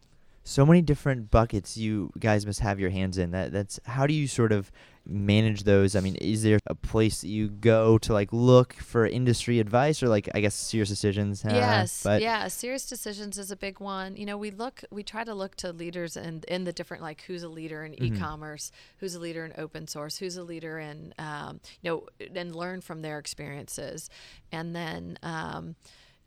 so 0.48 0.64
many 0.64 0.80
different 0.80 1.30
buckets 1.30 1.76
you 1.76 2.10
guys 2.18 2.46
must 2.46 2.60
have 2.60 2.80
your 2.80 2.88
hands 2.88 3.18
in. 3.18 3.32
That 3.32 3.52
that's 3.52 3.78
how 3.84 4.06
do 4.06 4.14
you 4.14 4.26
sort 4.26 4.50
of 4.50 4.72
manage 5.06 5.64
those? 5.64 5.94
I 5.94 6.00
mean 6.00 6.16
is 6.16 6.42
there 6.42 6.58
a 6.66 6.74
place 6.74 7.20
that 7.20 7.28
you 7.28 7.48
go 7.48 7.98
to 7.98 8.14
like 8.14 8.32
look 8.32 8.72
for 8.72 9.06
industry 9.06 9.60
advice 9.60 10.02
or 10.02 10.08
like 10.08 10.28
i 10.34 10.40
guess 10.40 10.56
SiriusDecisions 10.56 11.46
uh, 11.46 11.54
yes 11.54 12.02
but 12.02 12.20
yeah 12.20 12.46
SiriusDecisions 12.46 13.38
is 13.38 13.50
a 13.50 13.56
big 13.56 13.78
one. 13.78 14.16
You 14.16 14.24
know 14.24 14.38
we 14.38 14.50
look 14.50 14.82
we 14.90 15.02
try 15.02 15.22
to 15.22 15.34
look 15.34 15.54
to 15.56 15.70
leaders 15.70 16.16
in 16.16 16.42
in 16.48 16.64
the 16.64 16.72
different 16.72 17.02
like 17.02 17.22
who's 17.22 17.42
a 17.42 17.48
leader 17.48 17.84
in 17.84 17.92
mm-hmm. 17.92 18.16
e-commerce 18.16 18.72
who's 18.98 19.14
a 19.14 19.20
leader 19.20 19.44
in 19.44 19.52
open 19.58 19.86
source 19.86 20.16
who's 20.16 20.38
a 20.38 20.44
leader 20.44 20.78
in 20.78 21.12
um, 21.18 21.60
you 21.82 21.90
know 21.90 22.06
and 22.34 22.56
learn 22.56 22.80
from 22.80 23.02
their 23.02 23.18
experiences. 23.18 24.08
And 24.50 24.74
then 24.74 25.18
um, 25.22 25.76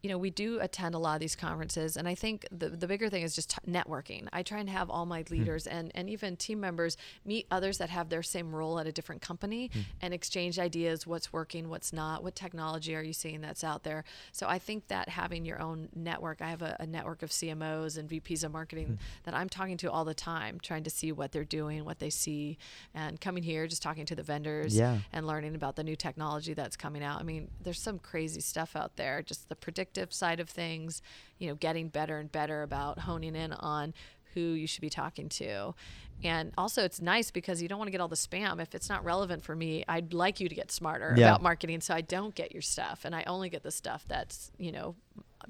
you 0.04 0.10
know, 0.10 0.18
we 0.18 0.30
do 0.30 0.60
attend 0.60 0.96
a 0.96 0.98
lot 0.98 1.16
of 1.16 1.20
these 1.20 1.36
conferences, 1.36 1.96
and 1.96 2.08
I 2.08 2.16
think 2.16 2.48
the 2.52 2.70
the 2.70 2.88
bigger 2.88 3.10
thing 3.10 3.24
is 3.24 3.36
just 3.36 3.52
t- 3.52 3.72
networking. 3.72 4.28
I 4.34 4.44
try 4.44 4.60
and 4.60 4.70
have 4.70 4.90
all 4.90 5.06
my 5.06 5.22
hmm. 5.22 5.34
leaders 5.34 5.66
mm. 5.66 5.74
and 5.74 5.92
and 5.94 6.10
even 6.10 6.36
team 6.36 6.60
members 6.60 6.98
meet 7.26 7.46
others 7.52 7.78
that 7.78 7.90
have 7.90 8.10
their 8.10 8.24
same 8.24 8.54
role 8.54 8.80
at 8.80 8.88
a 8.88 8.92
different 8.92 9.22
company 9.22 9.70
mm. 9.74 9.84
and 10.02 10.14
exchange 10.14 10.58
ideas. 10.58 11.06
What's 11.06 11.32
working, 11.32 11.70
what's 11.70 11.94
not, 11.94 12.24
what 12.24 12.36
technology 12.36 12.96
are 12.96 13.04
you 13.04 13.14
seeing 13.14 13.42
that's 13.42 13.64
out 13.64 13.84
there? 13.84 14.04
So 14.32 14.48
I 14.48 14.60
think 14.60 14.88
that 14.88 15.10
having 15.10 15.46
your 15.46 15.62
own 15.62 15.90
network, 15.96 16.42
I 16.42 16.50
have 16.50 16.62
a, 16.62 16.78
a 16.80 16.88
network 16.88 17.22
of 17.22 17.30
CMOs 17.30 17.98
and 17.98 18.10
VPs 18.10 18.44
of 18.44 18.52
marketing 18.52 18.88
mm. 18.88 19.24
that 19.24 19.34
I'm 19.34 19.50
talking 19.50 19.78
to 19.78 19.92
all 19.92 20.06
the 20.06 20.14
time, 20.14 20.60
trying 20.62 20.84
to 20.84 20.90
see 20.90 21.12
what 21.12 21.32
they're 21.32 21.44
doing, 21.44 21.86
what 21.86 22.00
they 22.00 22.10
see, 22.10 22.58
and 22.94 23.22
coming 23.22 23.44
here 23.44 23.68
just 23.68 23.84
talking 23.84 24.06
to 24.06 24.16
the 24.16 24.24
vendors 24.24 24.76
yeah. 24.76 24.98
and 25.14 25.28
learning 25.28 25.56
about 25.56 25.76
the 25.76 25.84
new 25.84 25.96
technology 25.96 26.54
that's 26.54 26.76
coming 26.76 27.04
out. 27.04 27.20
I 27.20 27.24
mean, 27.24 27.50
there's 27.62 27.80
some 27.80 28.00
crazy 28.00 28.42
stuff 28.42 28.76
out 28.76 28.96
there. 28.96 29.22
Just 29.22 29.48
the 29.50 29.56
predict 29.56 29.91
predictive 29.92 30.14
side 30.14 30.40
of 30.40 30.50
things, 30.50 31.02
you 31.38 31.48
know, 31.48 31.56
getting 31.56 31.90
better 31.90 32.18
and 32.18 32.32
better 32.32 32.64
about 32.64 33.00
honing 33.00 33.36
in 33.36 33.54
on 33.54 33.94
who 34.34 34.40
you 34.40 34.68
should 34.68 34.82
be 34.82 34.90
talking 34.90 35.28
to. 35.28 35.74
And 36.24 36.52
also, 36.58 36.84
it's 36.84 37.02
nice 37.02 37.32
because 37.32 37.62
you 37.62 37.68
don't 37.68 37.78
want 37.80 37.88
to 37.88 37.92
get 37.92 38.02
all 38.02 38.08
the 38.08 38.16
spam. 38.16 38.62
If 38.62 38.76
it's 38.76 38.90
not 38.90 39.04
relevant 39.04 39.44
for 39.44 39.56
me, 39.56 39.84
I'd 39.88 40.14
like 40.14 40.40
you 40.40 40.50
to 40.50 40.56
get 40.56 40.72
smarter 40.72 41.14
yeah. 41.18 41.30
about 41.30 41.42
marketing 41.42 41.82
so 41.82 41.94
I 41.94 42.02
don't 42.02 42.36
get 42.36 42.52
your 42.52 42.62
stuff 42.62 43.06
and 43.06 43.16
I 43.16 43.24
only 43.24 43.50
get 43.50 43.64
the 43.64 43.72
stuff 43.72 44.06
that's, 44.08 44.52
you 44.58 44.72
know, 44.72 44.96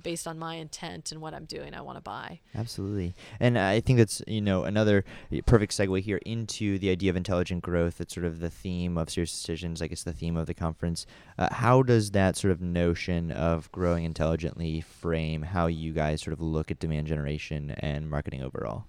based 0.02 0.28
on 0.28 0.40
my 0.40 0.56
intent 0.56 1.12
and 1.12 1.22
what 1.22 1.34
I'm 1.34 1.46
doing, 1.46 1.74
I 1.74 1.82
want 1.82 1.98
to 1.98 2.02
buy. 2.02 2.40
Absolutely. 2.56 3.14
And 3.40 3.58
I 3.58 3.82
think 3.82 4.00
that's, 4.00 4.22
you 4.28 4.42
know, 4.42 4.64
another 4.64 5.04
perfect 5.46 5.74
segue 5.74 6.02
here 6.02 6.20
into 6.26 6.80
the 6.80 6.90
idea 6.90 7.10
of 7.10 7.16
intelligent 7.16 7.64
growth. 7.64 7.98
That's 7.98 8.14
sort 8.14 8.26
of 8.26 8.40
the 8.40 8.50
theme 8.50 8.98
of 8.98 9.10
SiriusDecisions, 9.10 9.82
I 9.82 9.88
guess 9.88 10.04
the 10.04 10.14
theme 10.14 10.38
of 10.38 10.48
the 10.48 10.54
conference. 10.54 11.06
Uh, 11.38 11.54
how 11.54 11.84
does 11.84 12.12
that 12.12 12.38
sort 12.38 12.52
of 12.52 12.62
notion 12.62 13.32
of 13.32 13.72
growing 13.72 14.06
intelligently 14.06 14.82
frame 14.82 15.42
how 15.42 15.68
you 15.68 15.94
guys 15.94 16.22
sort 16.22 16.34
of 16.34 16.42
look 16.42 16.72
at 16.72 16.80
demand 16.80 17.08
generation 17.08 17.72
and 17.80 18.10
marketing 18.10 18.42
overall? 18.42 18.86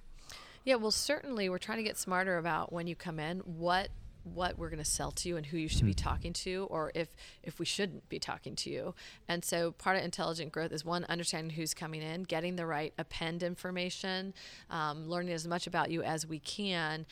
Yeah, 0.65 0.77
well, 0.77 0.91
certainly 0.93 1.49
we're 1.49 1.59
trying 1.59 1.79
to 1.79 1.85
get 1.85 1.99
smarter 1.99 2.39
about 2.39 2.73
when 2.73 2.87
you 2.87 2.95
come 2.95 3.19
in, 3.19 3.39
what 3.41 3.89
what 4.25 4.57
we're 4.57 4.69
going 4.69 4.79
to 4.79 4.85
sell 4.85 5.11
to 5.11 5.29
you 5.29 5.37
and 5.37 5.47
who 5.47 5.57
you 5.57 5.67
should 5.67 5.85
be 5.85 5.95
talking 5.95 6.33
to 6.33 6.69
or 6.71 6.93
if 6.95 7.09
if 7.43 7.59
we 7.59 7.65
shouldn't 7.65 8.09
be 8.09 8.21
talking 8.21 8.55
to 8.55 8.71
you. 8.71 8.95
And 9.29 9.45
so 9.45 9.73
part 9.73 9.97
of 9.97 10.05
intelligent 10.05 10.53
growth 10.53 10.71
is 10.71 10.85
one 10.85 11.05
understanding 11.09 11.51
who's 11.57 11.75
coming 11.75 12.03
in 12.03 12.23
getting 12.23 12.57
the 12.57 12.67
right 12.67 12.93
append 12.99 13.43
information 13.43 14.33
um, 14.71 15.09
learning 15.09 15.33
as 15.33 15.49
much 15.49 15.67
about 15.67 15.91
you 15.91 16.03
as 16.03 16.25
we 16.25 16.39
can 16.39 17.05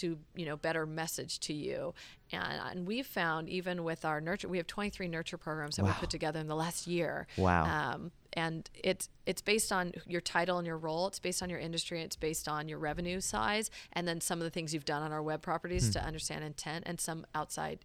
to 0.00 0.18
you 0.34 0.46
know 0.46 0.56
better 0.56 0.86
message 0.86 1.40
to 1.40 1.52
you. 1.52 1.94
And, 2.32 2.60
and 2.70 2.86
we've 2.86 3.06
found 3.06 3.48
even 3.48 3.84
with 3.84 4.04
our 4.04 4.20
nurture 4.20 4.48
we 4.48 4.56
have 4.56 4.66
23 4.66 5.06
nurture 5.08 5.38
programs 5.38 5.76
that 5.76 5.84
we 5.84 5.92
put 5.92 6.10
together 6.10 6.40
in 6.40 6.48
the 6.48 6.56
last 6.56 6.86
year. 6.86 7.26
Wow. 7.36 7.64
um, 7.64 8.12
and 8.32 8.68
it's 8.74 9.08
it's 9.24 9.40
based 9.40 9.72
on 9.72 9.92
your 10.06 10.20
title 10.20 10.58
and 10.58 10.66
your 10.66 10.76
role. 10.76 11.06
It's 11.06 11.18
based 11.18 11.42
on 11.42 11.48
your 11.48 11.58
industry. 11.58 12.02
It's 12.02 12.16
based 12.16 12.48
on 12.48 12.68
your 12.68 12.78
revenue 12.78 13.20
size 13.20 13.70
and 13.92 14.06
then 14.06 14.20
some 14.20 14.38
of 14.38 14.44
the 14.44 14.50
things 14.50 14.74
you've 14.74 14.84
done 14.84 15.02
on 15.02 15.12
our 15.12 15.22
web 15.22 15.42
properties 15.42 15.90
to 15.90 16.04
understand 16.04 16.44
intent 16.44 16.84
and 16.86 17.00
some 17.00 17.26
outside 17.34 17.78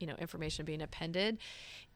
you 0.00 0.06
know 0.06 0.14
information 0.16 0.64
being 0.64 0.82
appended. 0.82 1.38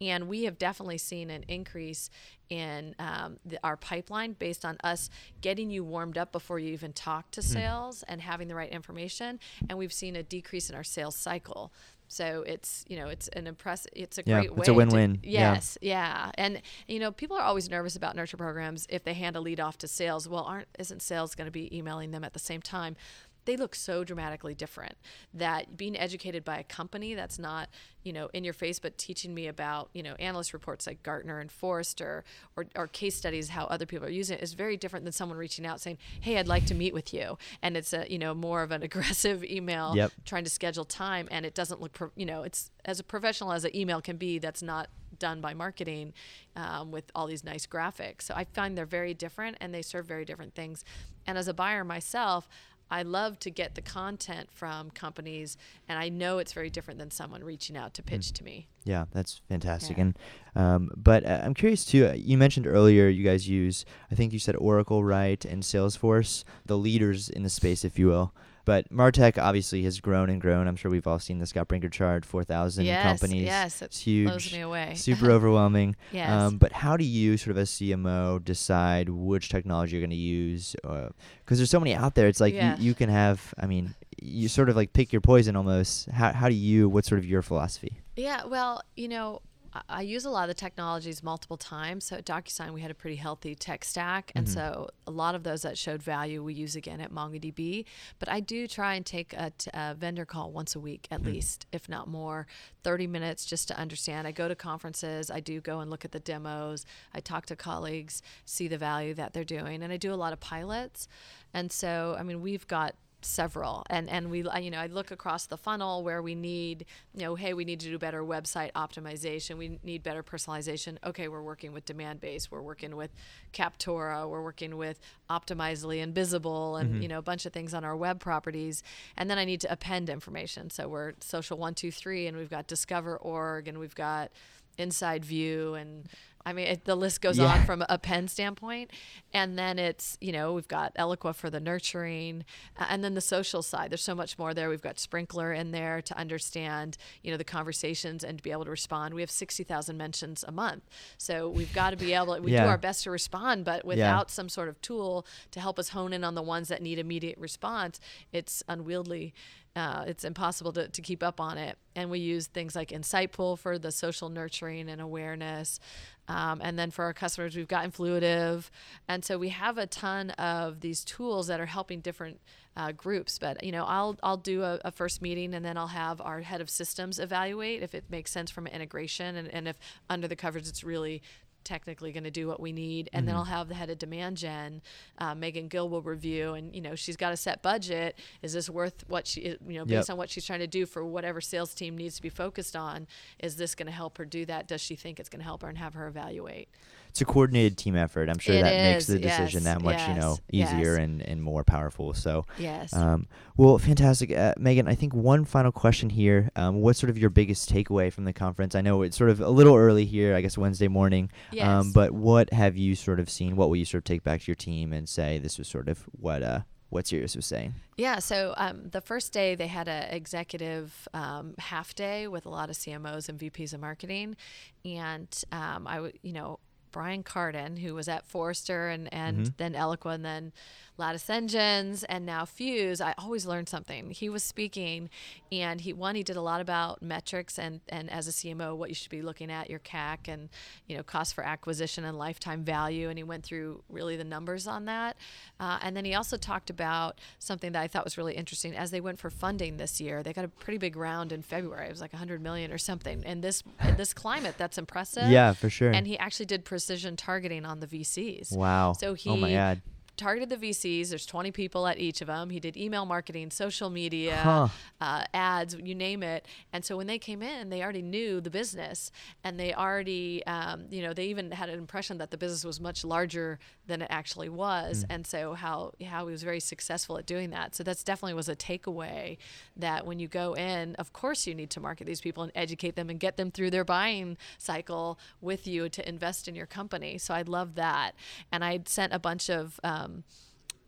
And 0.01 0.29
we 0.29 0.45
have 0.45 0.59
definitely 0.59 0.99
seen 0.99 1.31
an 1.31 1.45
increase 1.47 2.11
in 2.51 2.95
um, 2.99 3.39
the, 3.45 3.59
our 3.63 3.77
pipeline 3.77 4.33
based 4.33 4.65
on 4.65 4.77
us 4.83 5.09
getting 5.41 5.71
you 5.71 5.85
warmed 5.85 6.19
up 6.19 6.33
before 6.33 6.59
you 6.59 6.73
even 6.73 6.93
talk 6.93 7.31
to 7.33 7.43
sales 7.43 8.03
and 8.09 8.21
having 8.21 8.49
the 8.49 8.57
right 8.57 8.71
information. 8.71 9.39
And 9.69 9.79
we've 9.79 9.93
seen 9.93 10.17
a 10.17 10.23
decrease 10.23 10.69
in 10.69 10.75
our 10.75 10.85
sales 10.85 11.17
cycle. 11.17 11.73
So 12.09 12.45
it's 12.47 12.85
you 12.89 12.97
know 12.97 13.09
it's 13.09 13.29
an 13.29 13.47
impressive 13.47 13.91
it's 13.95 14.19
a 14.19 14.23
Yeah, 14.27 14.41
great 14.41 14.53
way 14.53 14.59
it's 14.61 14.69
a 14.69 14.75
win-win. 14.75 15.21
Yeah. 15.23 15.55
yes 15.55 15.79
yeah. 15.81 16.31
And 16.35 16.61
you 16.87 16.99
know 16.99 17.11
people 17.11 17.37
are 17.37 17.43
always 17.43 17.71
nervous 17.71 17.97
about 17.97 18.15
nurture 18.15 18.37
programs 18.37 18.87
if 18.91 19.05
they 19.05 19.15
hand 19.15 19.37
a 19.37 19.41
lead 19.41 19.59
off 19.59 19.79
to 19.79 19.89
sales. 19.89 20.29
Well 20.29 20.45
aren't 20.45 20.69
isn't 20.79 21.03
sales 21.03 21.35
going 21.35 21.47
to 21.47 21.53
be 21.53 21.75
emailing 21.77 22.11
them 22.11 22.23
at 22.25 22.33
the 22.33 22.39
same 22.39 22.61
time 22.61 22.97
they 23.45 23.57
look 23.57 23.75
so 23.75 24.05
dramatically 24.05 24.55
different. 24.55 24.95
That 25.33 25.77
being 25.77 25.99
educated 25.99 26.45
by 26.45 26.59
a 26.59 26.65
company 26.65 27.15
that's 27.15 27.39
not 27.39 27.69
you 28.03 28.13
know 28.13 28.29
in 28.35 28.45
your 28.45 28.53
face 28.53 28.79
but 28.79 28.99
teaching 28.99 29.35
me 29.35 29.47
about 29.47 29.89
you 29.95 30.03
know 30.03 30.15
analyst 30.19 30.53
reports 30.53 30.87
like 30.87 31.03
gartner 31.03 31.41
and 31.41 31.51
forrester 31.51 32.23
or, 32.55 32.67
or 32.77 32.87
case 32.87 33.17
studies 33.17 33.49
how 33.49 33.65
other 33.65 33.87
people 33.87 34.07
are 34.07 34.11
using 34.11 34.37
it 34.37 34.43
is 34.43 34.53
very 34.53 34.77
different 34.77 35.07
than 35.07 35.13
someone 35.13 35.39
reaching 35.39 35.65
out 35.65 35.81
saying 35.81 35.97
hey 36.21 36.37
i'd 36.39 36.47
like 36.47 36.67
to 36.67 36.75
meet 36.75 36.93
with 36.93 37.15
you. 37.15 37.39
And 37.63 37.77
it's 37.77 37.93
a 37.95 38.07
you 38.11 38.19
know 38.19 38.35
more 38.35 38.63
of 38.63 38.71
an 38.73 38.83
aggressive 38.89 39.43
email 39.45 39.97
Yep. 39.97 40.13
trying 40.25 40.45
to 40.45 40.51
schedule 40.51 40.85
time 40.85 41.29
and 41.31 41.47
it 41.47 41.55
doesn't 41.55 41.81
look 41.81 41.93
pro- 41.93 42.11
you 42.15 42.27
know 42.27 42.43
it's 42.43 42.71
as 42.85 43.01
a 43.01 43.05
professional 43.05 43.53
as 43.53 43.65
an 43.65 43.75
email 43.75 44.01
can 44.03 44.17
be 44.17 44.39
that's 44.39 44.63
not 44.63 44.89
done 45.19 45.41
by 45.41 45.55
marketing 45.55 46.13
um, 46.57 46.91
with 46.91 47.05
all 47.15 47.27
these 47.27 47.45
nice 47.45 47.67
graphics. 47.67 48.23
So 48.23 48.35
i 48.35 48.45
find 48.45 48.77
they're 48.77 48.85
very 48.85 49.15
different 49.15 49.57
and 49.61 49.73
they 49.73 49.81
serve 49.83 50.07
very 50.07 50.25
different 50.25 50.55
things. 50.55 50.85
And 51.27 51.39
as 51.39 51.49
a 51.49 51.55
buyer 51.55 51.85
myself 51.85 52.49
I 52.91 53.03
love 53.03 53.39
to 53.41 53.51
get 53.51 53.75
the 53.75 53.83
content 53.83 54.51
from 54.53 54.91
companies, 54.91 55.57
and 55.89 55.99
I 55.99 56.09
know 56.09 56.39
it's 56.39 56.53
very 56.53 56.71
different 56.71 56.99
than 57.01 57.11
someone 57.11 57.43
reaching 57.43 57.77
out 57.77 57.95
to 57.95 58.03
pitch 58.03 58.33
to 58.35 58.45
me. 58.45 58.69
Yeah, 58.85 59.07
that's 59.13 59.41
fantastic. 59.49 59.97
Yeah. 59.97 60.03
And 60.03 60.19
um, 60.55 60.91
but 60.97 61.25
uh, 61.25 61.41
I'm 61.43 61.55
curious 61.55 61.85
too. 61.85 62.07
uh, 62.07 62.13
You 62.13 62.39
mentioned 62.39 62.67
earlier 62.67 63.09
you 63.09 63.25
guys 63.25 63.49
use, 63.49 63.85
I 64.11 64.15
think 64.15 64.33
you 64.33 64.39
said 64.39 64.55
Oracle, 64.57 65.03
right, 65.03 65.43
and 65.45 65.63
Salesforce, 65.63 66.45
the 66.67 66.79
leaders 66.79 67.29
in 67.29 67.43
the 67.43 67.51
space, 67.51 67.85
if 67.85 67.99
you 67.99 68.07
will. 68.09 68.35
But 68.65 68.89
Martech 68.91 69.37
obviously 69.37 69.83
has 69.85 70.01
grown 70.01 70.31
and 70.31 70.41
grown. 70.41 70.67
I'm 70.69 70.77
sure 70.77 70.91
we've 70.91 71.07
all 71.07 71.19
seen 71.19 71.39
the 71.39 71.47
Scott 71.47 71.69
Brinker 71.69 71.89
chart, 71.89 72.25
4,000 72.25 72.85
Yes, 72.85 73.03
companies. 73.21 73.45
yes, 73.45 73.83
it 73.83 73.87
it's 73.87 74.01
huge. 74.01 74.29
blows 74.29 74.53
me 74.53 74.61
away. 74.61 74.95
Super 74.95 75.31
overwhelming. 75.31 75.97
Yes. 76.13 76.31
Um, 76.31 76.57
but 76.59 76.73
how 76.73 76.97
do 76.97 77.05
you, 77.05 77.37
sort 77.37 77.51
of 77.53 77.59
as 77.59 77.71
CMO, 77.71 78.43
decide 78.43 79.09
which 79.11 79.49
technology 79.51 79.93
you're 79.97 80.01
going 80.01 80.11
to 80.11 80.17
use? 80.17 80.75
Because 80.83 81.59
there's 81.59 81.71
so 81.71 81.81
many 81.81 81.95
out 81.95 82.15
there. 82.15 82.27
It's 82.29 82.41
like 82.41 82.55
Yeah. 82.55 82.77
you, 82.79 82.85
you 82.87 82.95
can 82.95 83.11
have, 83.11 83.53
I 83.59 83.67
mean, 83.67 83.95
you 84.23 84.49
sort 84.49 84.69
of 84.71 84.77
like 84.77 84.93
pick 84.93 85.13
your 85.13 85.21
poison 85.21 85.57
almost. 85.57 86.09
How, 86.09 86.33
how 86.33 86.49
do 86.49 86.55
you, 86.55 86.89
what's 86.89 87.09
sort 87.09 87.19
of 87.19 87.27
your 87.27 87.43
philosophy? 87.43 87.99
Yeah, 88.17 88.45
well, 88.47 88.83
you 88.97 89.09
know, 89.09 89.43
I, 89.89 90.03
use 90.03 90.25
a 90.25 90.31
lot 90.31 90.43
of 90.43 90.49
the 90.49 90.55
technologies 90.55 91.23
multiple 91.23 91.57
times. 91.57 92.05
So 92.05 92.17
at 92.17 92.25
DocuSign, 92.25 92.73
we 92.73 92.81
had 92.81 92.91
a 92.91 92.95
pretty 92.95 93.17
healthy 93.17 93.55
tech 93.55 93.85
stack. 93.85 94.31
And 94.35 94.47
mm-hmm. 94.47 94.55
so 94.55 94.91
a 95.07 95.11
lot 95.11 95.35
of 95.35 95.43
those 95.43 95.63
that 95.63 95.77
showed 95.77 96.03
value, 96.03 96.43
we 96.43 96.55
use 96.55 96.77
again 96.77 97.01
at 97.01 97.13
MongoDB. 97.13 97.85
But 98.19 98.29
I 98.29 98.41
do 98.41 98.67
try 98.67 98.95
and 98.95 99.05
take 99.05 99.33
a, 99.33 99.51
t- 99.57 99.71
a 99.75 99.95
vendor 99.95 100.25
call 100.25 100.53
once 100.53 100.75
a 100.77 100.81
week, 100.81 101.09
at 101.11 101.21
hmm. 101.21 101.27
least, 101.27 101.67
if 101.73 101.89
not 101.89 102.09
more, 102.09 102.47
30 102.83 103.07
minutes 103.07 103.45
just 103.45 103.69
to 103.69 103.79
understand. 103.79 104.27
I 104.27 104.33
go 104.33 104.49
to 104.49 104.55
conferences, 104.55 105.31
I 105.31 105.41
do 105.41 105.61
go 105.61 105.81
and 105.81 105.91
look 105.91 106.05
at 106.05 106.13
the 106.13 106.21
demos, 106.21 106.87
I 107.15 107.21
talk 107.21 107.47
to 107.47 107.57
colleagues, 107.57 108.23
see 108.45 108.69
the 108.69 108.79
value 108.79 109.15
that 109.15 109.33
they're 109.33 109.45
doing, 109.45 109.83
and 109.83 109.93
I 109.93 109.97
do 109.97 110.13
a 110.13 110.17
lot 110.17 110.33
of 110.33 110.41
pilots. 110.41 111.09
And 111.53 111.73
so, 111.73 112.17
I 112.19 112.23
mean, 112.23 112.41
we've 112.41 112.67
got 112.67 112.95
several. 113.25 113.85
And 113.91 114.09
and 114.09 114.31
we 114.31 114.39
you 114.61 114.71
know 114.71 114.79
i 114.79 114.87
look 114.87 115.11
across 115.11 115.47
the 115.47 115.57
funnel 115.57 116.03
where 116.03 116.23
we 116.23 116.35
need 116.35 116.87
you 117.15 117.23
know 117.23 117.35
hey 117.35 117.55
we 117.55 117.65
need 117.65 117.81
to 117.81 117.89
do 117.89 117.99
better 117.99 118.23
website 118.23 118.73
optimization. 118.73 119.57
We 119.57 119.79
need 119.83 120.03
better 120.03 120.23
personalization. 120.23 120.99
Okay 121.05 121.29
we're 121.29 121.43
working 121.43 121.73
with 121.73 121.85
Demandbase. 121.87 122.51
We're 122.51 122.63
working 122.63 122.97
with 122.97 123.11
captora 123.53 124.29
we're 124.29 124.43
working 124.43 124.77
with 124.77 125.01
optimizely 125.31 126.03
and 126.03 126.15
visible 126.15 126.77
and 126.77 126.95
mm-hmm. 126.95 127.03
you 127.03 127.09
know 127.09 127.19
a 127.19 127.23
bunch 127.23 127.47
of 127.47 127.53
things 127.53 127.75
on 127.75 127.85
our 127.85 127.97
web 127.97 128.21
properties. 128.21 128.83
And 129.17 129.31
then 129.31 129.39
i 129.39 129.45
need 129.45 129.61
to 129.63 129.73
append 129.73 130.11
information. 130.11 130.71
So 130.71 130.89
we're 130.89 131.13
Social123 131.15 132.29
and 132.29 132.37
we've 132.37 132.51
got 132.51 132.69
DiscoverOrg 132.69 133.69
and 133.69 133.79
we've 133.79 133.95
got 133.95 134.31
InsideView 134.79 135.81
and 135.81 136.09
I 136.47 136.53
mean, 136.53 136.67
it, 136.67 136.85
the 136.85 136.95
list 136.95 137.23
goes 137.23 137.39
Yeah. 137.39 137.47
on 137.47 137.65
from 137.65 137.85
append 137.89 138.31
standpoint. 138.31 138.91
And 139.33 139.59
then 139.59 139.79
it's, 139.79 140.19
you 140.21 140.31
know, 140.31 140.53
we've 140.53 140.69
got 140.69 140.95
Eloqua 140.97 141.35
for 141.35 141.49
the 141.49 141.59
nurturing, 141.61 142.45
and 142.79 143.03
then 143.03 143.15
the 143.15 143.21
social 143.21 143.63
side. 143.63 143.91
There's 143.91 144.03
so 144.03 144.15
much 144.15 144.39
more 144.39 144.53
there. 144.53 144.69
We've 144.69 144.83
got 144.83 144.97
Sprinklr 144.97 145.57
in 145.59 145.71
there 145.71 146.03
to 146.03 146.19
understand, 146.19 146.97
you 147.23 147.31
know, 147.31 147.37
the 147.39 147.45
conversations 147.45 148.23
and 148.23 148.39
to 148.39 148.43
be 148.43 148.51
able 148.53 148.65
to 148.67 148.71
respond. 148.71 149.15
We 149.15 149.23
have 149.23 149.31
60,000 149.31 149.97
mentions 149.97 150.45
a 150.47 150.53
month. 150.53 150.83
So 151.17 151.49
we've 151.49 151.73
got 151.73 151.91
to 151.91 151.97
be 151.97 152.13
able, 152.13 152.39
we 152.41 152.53
Yeah. 152.53 152.65
do 152.65 152.69
our 152.71 152.79
best 152.79 153.05
to 153.05 153.11
respond, 153.11 153.65
but 153.65 153.85
without 153.85 154.31
some 154.31 154.49
sort 154.51 154.69
of 154.69 154.81
tool 154.83 155.27
to 155.53 155.61
help 155.61 155.79
us 155.79 155.89
hone 155.91 156.13
in 156.13 156.25
on 156.25 156.35
the 156.35 156.43
ones 156.43 156.69
that 156.69 156.83
need 156.83 156.99
immediate 156.99 157.39
response, 157.39 158.01
it's 158.33 158.63
unwieldy. 158.69 159.33
Uh, 159.77 160.05
it's 160.07 160.23
impossible 160.23 160.73
to, 160.73 160.87
to 160.89 161.03
keep 161.03 161.21
up 161.21 161.41
on 161.41 161.59
it. 161.59 161.77
And 161.97 162.09
we 162.09 162.21
use 162.21 162.47
things 162.47 162.77
like 162.77 162.91
Insightful 162.91 163.59
for 163.59 163.77
the 163.77 163.91
social 163.91 164.29
nurturing 164.29 164.89
and 164.89 165.01
awareness. 165.01 165.81
Um, 166.29 166.61
and 166.63 166.79
then 166.79 166.91
for 166.91 167.05
our 167.05 167.13
customers, 167.13 167.57
we've 167.57 167.69
got 167.69 167.85
Influitive. 167.85 168.71
And 169.09 169.25
so 169.25 169.39
we 169.39 169.51
have 169.51 169.79
a 169.79 169.87
ton 169.87 170.31
of 170.31 170.81
these 170.81 171.05
tools 171.05 171.47
that 171.49 171.61
are 171.61 171.67
helping 171.67 172.01
different 172.01 172.41
uh, 172.77 172.93
groups. 172.93 173.39
But, 173.39 173.63
you 173.63 173.73
know, 173.73 173.85
I'll, 173.85 174.17
I'll 174.23 174.37
do 174.37 174.63
a, 174.63 174.81
a 174.85 174.91
first 174.91 175.23
meeting 175.23 175.55
and 175.55 175.65
then 175.65 175.77
I'll 175.77 175.89
have 175.89 176.21
our 176.21 176.41
head 176.41 176.61
of 176.61 176.71
systems 176.71 177.19
evaluate 177.19 177.83
if 177.83 177.95
it 177.95 178.05
makes 178.11 178.31
sense 178.31 178.51
from 178.51 178.67
an 178.67 178.73
integration 178.73 179.37
and, 179.37 179.49
and 179.49 179.69
if 179.69 179.79
under 180.09 180.27
the 180.27 180.37
covers 180.37 180.69
it's 180.69 180.83
really 180.83 181.23
technically 181.65 182.13
going 182.13 182.25
to 182.25 182.31
do 182.31 182.47
what 182.47 182.61
we 182.61 182.73
need 182.73 183.09
and 183.13 183.27
then 183.27 183.35
i'll 183.35 183.45
have 183.45 183.69
the 183.69 183.75
head 183.75 183.91
of 183.91 183.99
demand 183.99 184.37
gen 184.37 184.83
uh, 185.19 185.35
megan 185.35 185.69
gill 185.69 185.89
will 185.89 186.03
review 186.03 186.55
and 186.55 186.75
you 186.75 186.81
know 186.81 186.95
she's 186.95 187.17
got 187.17 187.33
a 187.33 187.37
set 187.37 187.63
budget. 187.63 188.19
Is 188.43 188.53
this 188.53 188.69
worth 188.69 189.05
what 189.09 189.27
she 189.27 189.57
you 189.67 189.79
know 189.79 189.85
based 189.85 190.09
Yep. 190.09 190.15
on 190.15 190.17
what 190.19 190.31
she's 190.31 190.45
trying 190.45 190.61
to 190.61 190.67
do 190.67 190.87
for 190.87 191.05
whatever 191.05 191.41
sales 191.41 191.75
team 191.75 191.97
needs 191.97 192.17
to 192.17 192.23
be 192.23 192.29
focused 192.29 192.77
on 192.77 193.07
is 193.39 193.57
this 193.57 193.75
going 193.75 193.87
to 193.87 193.93
help 193.93 194.19
her 194.19 194.25
do 194.25 194.45
that? 194.47 194.69
Does 194.69 194.81
she 194.81 194.97
think 194.97 195.19
it's 195.21 195.29
going 195.29 195.41
to 195.41 195.45
help 195.45 195.63
her 195.63 195.69
and 195.69 195.79
have 195.79 195.95
her 195.95 196.07
evaluate 196.07 196.69
It's 197.15 197.21
a 197.21 197.25
coordinated 197.25 197.79
team 197.79 197.95
effort. 197.95 198.29
I'm 198.29 198.41
sure 198.41 198.57
It 198.57 198.63
that 198.63 198.93
makes 198.93 199.07
the 199.07 199.21
decision 199.21 199.63
yes, 199.63 199.73
that 199.73 199.83
much, 199.83 200.01
you 200.09 200.15
know, 200.15 200.37
easier 200.51 200.97
yes. 200.97 200.99
and, 200.99 201.23
and 201.23 201.41
more 201.41 201.63
powerful. 201.63 202.13
So, 202.13 202.45
yes 202.59 202.93
um, 202.93 203.29
well, 203.57 203.79
fantastic. 203.79 204.33
Uh, 204.33 204.55
Meagen, 204.59 204.89
I 204.89 204.97
think 204.97 205.15
one 205.15 205.45
final 205.45 205.71
question 205.71 206.11
here. 206.11 206.51
Um, 206.57 206.81
what's 206.81 206.99
sort 206.99 207.11
of 207.11 207.17
your 207.17 207.31
biggest 207.31 207.73
takeaway 207.73 208.13
from 208.13 208.25
the 208.25 208.33
conference? 208.33 208.75
I 208.75 208.81
know 208.81 209.03
it's 209.03 209.17
sort 209.17 209.31
of 209.31 209.41
a 209.41 209.49
little 209.49 209.77
early 209.77 210.07
here, 210.07 210.35
I 210.35 210.41
guess 210.41 210.59
Wednesday 210.59 210.89
morning. 210.89 211.31
Yes. 211.53 211.69
Um, 211.69 211.93
but 211.93 212.11
what 212.11 212.53
have 212.53 212.77
you 212.77 212.97
sort 212.97 213.21
of 213.21 213.31
seen? 213.31 213.55
What 213.55 213.69
will 213.69 213.77
you 213.77 213.85
sort 213.85 214.01
of 214.01 214.05
take 214.07 214.25
back 214.25 214.41
to 214.41 214.47
your 214.49 214.57
team 214.57 214.93
and 214.93 215.09
say 215.09 215.39
this 215.39 215.57
was 215.57 215.69
sort 215.69 215.89
of 215.89 216.01
what 216.19 216.43
uh, 216.43 216.63
what 216.89 217.07
Sirius 217.07 217.37
was 217.37 217.47
saying? 217.47 217.75
Yeah, 217.97 218.19
so 218.19 218.55
um, 218.57 218.89
the 218.91 219.01
first 219.01 219.33
day 219.33 219.55
they 219.55 219.69
had 219.69 219.87
an 219.87 220.13
executive 220.13 221.07
um, 221.15 221.55
half 221.59 221.95
day 221.95 222.27
with 222.27 222.45
a 222.45 222.51
lot 222.51 222.71
of 222.71 222.77
CMOs 222.77 223.29
and 223.29 223.39
VPs 223.39 223.73
of 223.73 223.81
marketing, 223.81 224.37
and 224.85 225.29
um, 225.53 225.87
I, 225.87 225.95
w- 225.95 226.13
you 226.23 226.33
know, 226.33 226.59
Brian 226.95 227.25
Kardon, 227.25 227.77
who 227.77 227.93
was 227.93 228.07
at 228.07 228.25
Forrester 228.25 228.89
and 228.89 229.13
and 229.13 229.39
mm-hmm. 229.39 229.55
then 229.57 229.75
Eloqua 229.75 230.15
and 230.15 230.25
then 230.25 230.53
Lattice 230.97 231.29
Engines 231.29 232.05
and 232.05 232.25
now 232.25 232.45
Fuze. 232.45 233.01
I 233.01 233.15
always 233.19 233.47
learn 233.47 233.67
something. 233.67 234.11
He 234.11 234.29
was 234.29 234.43
speaking, 234.43 235.11
and 235.51 235.81
he 235.81 235.93
one 235.93 236.15
he 236.15 236.23
did 236.23 236.37
a 236.37 236.41
lot 236.41 236.61
about 236.61 237.03
metrics 237.03 237.59
and 237.59 237.81
and 237.89 238.11
as 238.11 238.29
a 238.29 238.31
CMO 238.31 238.77
what 238.77 238.89
you 238.89 238.95
should 238.95 239.11
be 239.11 239.23
looking 239.23 239.51
at 239.51 239.71
your 239.71 239.81
CAC 239.81 240.29
and 240.29 240.49
you 240.87 240.97
know 240.97 241.03
cost 241.03 241.35
for 241.35 241.45
acquisition 241.45 242.05
and 242.05 242.17
lifetime 242.17 242.65
value, 242.65 243.09
and 243.09 243.19
he 243.19 243.25
went 243.25 243.45
through 243.45 243.83
really 243.89 244.17
the 244.17 244.25
numbers 244.25 244.67
on 244.67 244.85
that, 244.85 245.17
uh, 245.61 245.79
and 245.83 245.97
then 245.97 246.05
he 246.05 246.15
also 246.15 246.37
talked 246.37 246.71
about 246.71 247.19
something 247.39 247.73
that 247.73 247.83
I 247.83 247.89
thought 247.89 248.05
was 248.05 248.17
really 248.17 248.35
interesting 248.35 248.77
as 248.77 248.91
they 248.91 249.01
went 249.01 249.19
for 249.19 249.31
funding 249.31 249.77
this 249.77 250.01
year. 250.01 250.23
They 250.23 250.33
got 250.33 250.45
a 250.45 250.49
pretty 250.49 250.79
big 250.79 250.97
round 250.97 251.33
in 251.33 251.43
February. 251.43 251.87
It 251.87 251.91
was 251.91 252.01
like 252.01 252.13
100 252.13 252.41
million 252.41 252.73
or 252.73 252.79
something. 252.79 253.23
And 253.25 253.43
this 253.43 253.63
in 253.83 253.97
this 253.97 254.15
climate, 254.15 254.55
that's 254.59 254.79
impressive. 254.79 255.29
Yeah, 255.29 255.53
for 255.53 255.71
sure. 255.71 255.91
And 255.91 256.07
he 256.07 256.19
actually 256.19 256.47
did 256.47 256.65
precision 256.65 257.17
targeting 257.17 257.65
on 257.65 257.81
the 257.81 257.87
VCs. 257.87 258.57
wow. 258.57 258.93
So 258.93 259.15
he 259.15 259.31
oh 259.31 259.37
my 259.37 259.53
god. 259.53 259.83
Targeted 260.17 260.49
the 260.51 260.57
VCs. 260.71 261.09
There's 261.11 261.27
20 261.27 261.51
people 261.51 261.87
at 261.87 261.99
each 261.99 262.21
of 262.21 262.27
them. 262.29 262.51
He 262.51 262.61
did 262.61 262.77
email 262.77 263.05
marketing, 263.07 263.51
social 263.51 263.91
media, 263.91 264.37
Huh. 264.37 264.69
uh, 265.01 265.25
ads, 265.35 265.75
you 265.83 265.95
name 265.95 266.23
it. 266.23 266.47
And 266.73 266.85
so 266.85 266.97
when 266.97 267.07
they 267.07 267.19
came 267.19 267.43
in, 267.43 267.69
they 267.71 267.83
already 267.83 268.03
knew 268.03 268.41
the 268.41 268.51
business, 268.51 269.11
and 269.43 269.59
they 269.59 269.75
already, 269.75 270.45
um, 270.47 270.85
you 270.91 271.03
know, 271.03 271.13
they 271.13 271.27
even 271.27 271.51
had 271.51 271.69
an 271.69 271.79
impression 271.79 272.19
that 272.19 272.31
the 272.31 272.37
business 272.39 272.65
was 272.65 272.81
much 272.81 273.05
larger 273.05 273.59
than 273.87 274.01
it 274.03 274.09
actually 274.11 274.49
was. 274.49 275.05
And 275.11 275.27
so 275.27 275.55
how 275.55 275.93
how 276.07 276.27
he 276.27 276.33
was 276.33 276.43
very 276.43 276.61
successful 276.61 277.19
at 277.19 277.27
doing 277.27 277.51
that. 277.51 277.75
So 277.75 277.83
that's 277.83 278.03
definitely 278.03 278.35
was 278.35 278.49
a 278.49 278.57
takeaway 278.57 279.37
that 279.77 280.07
when 280.07 280.19
you 280.19 280.29
go 280.29 280.55
in, 280.55 280.95
of 280.97 281.13
course 281.13 281.47
you 281.47 281.55
need 281.55 281.71
to 281.71 281.81
market 281.81 282.07
these 282.07 282.21
people 282.21 282.43
and 282.43 282.53
educate 282.55 282.97
them 282.97 283.11
and 283.11 283.19
get 283.21 283.37
them 283.37 283.51
through 283.51 283.71
their 283.71 283.85
buying 283.85 284.37
cycle 284.59 285.19
with 285.41 285.67
you 285.67 285.89
to 285.91 286.09
invest 286.09 286.49
in 286.49 286.55
your 286.55 286.67
company. 286.67 287.19
So 287.19 287.35
I 287.35 287.43
love 287.43 287.75
that, 287.75 288.15
and 288.53 288.65
I 288.65 288.81
sent 288.87 289.13
a 289.13 289.19
bunch 289.19 289.49
of. 289.51 289.79
Um, 289.83 290.04
um, 290.05 290.25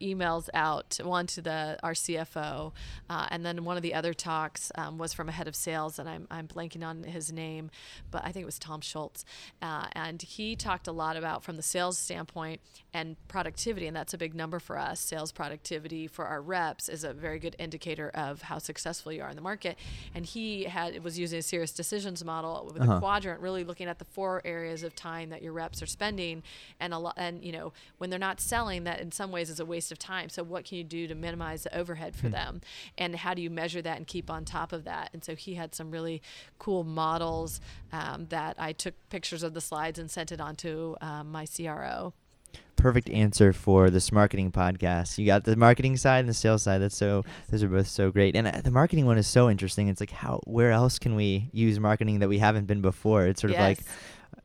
emails 0.00 0.48
out 0.54 0.98
one 1.02 1.26
to 1.26 1.40
the 1.40 1.78
our 1.82 1.92
CFO 1.92 2.72
uh, 3.08 3.26
and 3.30 3.44
then 3.44 3.64
one 3.64 3.76
of 3.76 3.82
the 3.82 3.94
other 3.94 4.12
talks 4.14 4.70
um, 4.76 4.98
was 4.98 5.12
from 5.12 5.28
a 5.28 5.32
head 5.32 5.48
of 5.48 5.56
sales 5.56 5.98
and 5.98 6.08
I'm, 6.08 6.26
I'm 6.30 6.46
blanking 6.48 6.84
on 6.86 7.02
his 7.04 7.32
name 7.32 7.70
but 8.10 8.22
I 8.24 8.32
think 8.32 8.42
it 8.42 8.46
was 8.46 8.58
Tom 8.58 8.80
Schultz. 8.80 9.24
Uh, 9.62 9.86
and 9.92 10.20
he 10.22 10.56
talked 10.56 10.86
a 10.86 10.92
lot 10.92 11.16
about 11.16 11.42
from 11.42 11.56
the 11.56 11.62
sales 11.62 11.98
standpoint 11.98 12.60
and 12.92 13.16
productivity 13.28 13.86
and 13.86 13.96
that's 13.96 14.12
a 14.14 14.18
big 14.18 14.34
number 14.34 14.58
for 14.58 14.78
us. 14.78 15.00
Sales 15.00 15.32
productivity 15.32 16.06
for 16.06 16.26
our 16.26 16.40
reps 16.42 16.88
is 16.88 17.04
a 17.04 17.12
very 17.12 17.38
good 17.38 17.56
indicator 17.58 18.10
of 18.14 18.42
how 18.42 18.58
successful 18.58 19.12
you 19.12 19.22
are 19.22 19.30
in 19.30 19.36
the 19.36 19.42
market. 19.42 19.78
And 20.14 20.26
he 20.26 20.64
had 20.64 21.02
was 21.02 21.18
using 21.18 21.38
a 21.38 21.42
SiriusDecisions 21.42 22.24
model 22.24 22.70
with 22.72 22.82
Uh-huh. 22.82 22.94
a 22.96 22.98
quadrant 23.00 23.40
really 23.40 23.64
looking 23.64 23.88
at 23.88 23.98
the 23.98 24.04
four 24.04 24.42
areas 24.44 24.82
of 24.82 24.94
time 24.94 25.30
that 25.30 25.42
your 25.42 25.52
reps 25.52 25.82
are 25.82 25.86
spending 25.86 26.42
and 26.78 26.92
a 26.92 26.98
lot 26.98 27.14
and 27.16 27.42
you 27.44 27.52
know 27.52 27.72
when 27.98 28.10
they're 28.10 28.18
not 28.18 28.40
selling 28.40 28.84
that 28.84 29.00
in 29.00 29.10
some 29.10 29.30
ways 29.30 29.48
is 29.50 29.58
a 29.60 29.64
waste 29.64 29.85
of 29.90 29.98
time 29.98 30.28
so 30.28 30.42
what 30.42 30.64
can 30.64 30.78
you 30.78 30.84
do 30.84 31.06
to 31.06 31.14
minimize 31.14 31.62
the 31.62 31.76
overhead 31.76 32.14
for 32.14 32.28
them 32.28 32.60
and 32.98 33.16
how 33.16 33.34
do 33.34 33.42
you 33.42 33.50
measure 33.50 33.82
that 33.82 33.96
and 33.96 34.06
keep 34.06 34.30
on 34.30 34.44
top 34.44 34.72
of 34.72 34.84
that 34.84 35.10
and 35.12 35.24
so 35.24 35.34
he 35.34 35.54
had 35.54 35.74
some 35.74 35.90
really 35.90 36.22
cool 36.58 36.84
models 36.84 37.60
um, 37.92 38.26
that 38.28 38.56
i 38.58 38.72
took 38.72 38.94
pictures 39.08 39.42
of 39.42 39.54
the 39.54 39.60
slides 39.60 39.98
and 39.98 40.10
sent 40.10 40.32
it 40.32 40.40
on 40.40 40.54
to 40.56 40.96
um, 41.00 41.30
my 41.30 41.46
cro 41.46 42.12
Perfect 42.76 43.08
answer 43.08 43.54
for 43.54 43.88
this 43.88 44.12
marketing 44.12 44.52
podcast. 44.52 45.16
You 45.16 45.24
got 45.24 45.44
the 45.44 45.56
marketing 45.56 45.96
side 45.96 46.20
and 46.20 46.28
the 46.28 46.34
sales 46.34 46.62
side. 46.62 46.82
That's 46.82 46.96
so. 46.96 47.24
Those 47.50 47.62
are 47.62 47.68
both 47.68 47.88
so 47.88 48.10
great. 48.10 48.36
And 48.36 48.46
uh, 48.46 48.60
the 48.62 48.70
marketing 48.70 49.06
one 49.06 49.16
is 49.16 49.26
so 49.26 49.48
interesting. 49.48 49.88
It's 49.88 49.98
like 49.98 50.10
how 50.10 50.40
where 50.44 50.72
else 50.72 50.98
can 50.98 51.14
we 51.14 51.48
use 51.52 51.80
marketing 51.80 52.18
that 52.18 52.28
we 52.28 52.38
haven't 52.38 52.66
been 52.66 52.82
before? 52.82 53.26
It's 53.26 53.40
sort 53.40 53.52
of 53.52 53.58
like 53.58 53.78
Yes. 53.78 53.88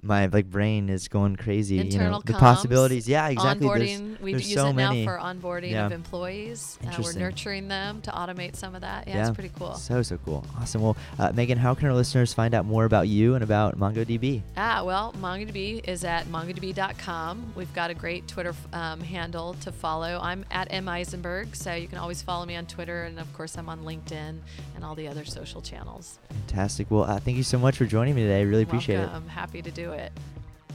My 0.03 0.25
like 0.27 0.49
brain 0.49 0.89
is 0.89 1.07
going 1.07 1.35
crazy. 1.35 1.75
you 1.75 1.83
know 1.83 1.89
Internal 1.89 2.21
the 2.21 2.33
comms, 2.33 2.39
possibilities. 2.39 3.07
Yeah, 3.07 3.27
exactly. 3.29 3.67
There's- 3.67 3.99
onboarding 3.99 4.21
we 4.21 4.31
there's 4.33 4.49
use 4.49 4.59
so 4.59 4.67
it 4.69 4.73
many. 4.73 5.05
now 5.05 5.11
for 5.11 5.19
onboarding 5.19 5.71
Yeah. 5.71 5.85
of 5.87 5.91
employees 5.91 6.77
uh, 6.85 6.93
we're 7.01 7.13
nurturing 7.13 7.67
them 7.67 8.01
to 8.01 8.11
automate 8.11 8.55
some 8.55 8.73
of 8.75 8.81
that 8.81 9.07
yeah, 9.07 9.15
Yeah. 9.15 9.27
it's 9.27 9.35
pretty 9.35 9.51
cool 9.57 9.75
So 9.75 10.01
so 10.01 10.17
cool. 10.25 10.45
Awesome. 10.59 10.81
Well, 10.81 10.97
uh, 11.19 11.29
Meagen, 11.31 11.57
how 11.57 11.73
can 11.75 11.87
our 11.87 11.93
listeners 11.93 12.33
find 12.33 12.53
out 12.53 12.65
more 12.65 12.85
about 12.85 13.07
you 13.07 13.35
and 13.35 13.43
about 13.43 13.79
MongoDB? 13.79 14.41
Ah, 14.57 14.83
well, 14.83 15.13
MongoDB 15.19 15.87
is 15.87 16.03
at 16.03 16.25
mongodb.com. 16.27 17.53
We've 17.55 17.73
got 17.73 17.89
a 17.89 17.93
great 17.93 18.27
Twitter 18.27 18.53
um, 18.73 19.01
handle 19.01 19.53
to 19.61 19.71
follow. 19.71 20.19
I'm 20.21 20.45
at 20.51 20.67
M. 20.71 20.87
Eisenberg, 20.87 21.55
so 21.55 21.73
you 21.73 21.87
can 21.87 21.97
always 21.97 22.21
follow 22.21 22.45
me 22.45 22.55
on 22.55 22.65
Twitter. 22.65 23.03
And 23.03 23.19
of 23.19 23.31
course, 23.33 23.57
I'm 23.57 23.69
on 23.69 23.83
LinkedIn 23.83 24.37
and 24.75 24.83
all 24.83 24.95
the 24.95 25.07
other 25.07 25.25
social 25.25 25.61
channels. 25.61 26.19
Fantastic. 26.29 26.89
Well, 26.89 27.03
uh, 27.03 27.19
thank 27.19 27.37
you 27.37 27.43
so 27.43 27.57
much 27.59 27.77
for 27.77 27.85
joining 27.85 28.15
me 28.15 28.21
today. 28.23 28.39
I 28.39 28.43
really 28.43 28.63
appreciate 28.63 28.99
it. 28.99 29.09
I'm 29.09 29.27
happy 29.27 29.61
to 29.61 29.71
it. 29.99 30.11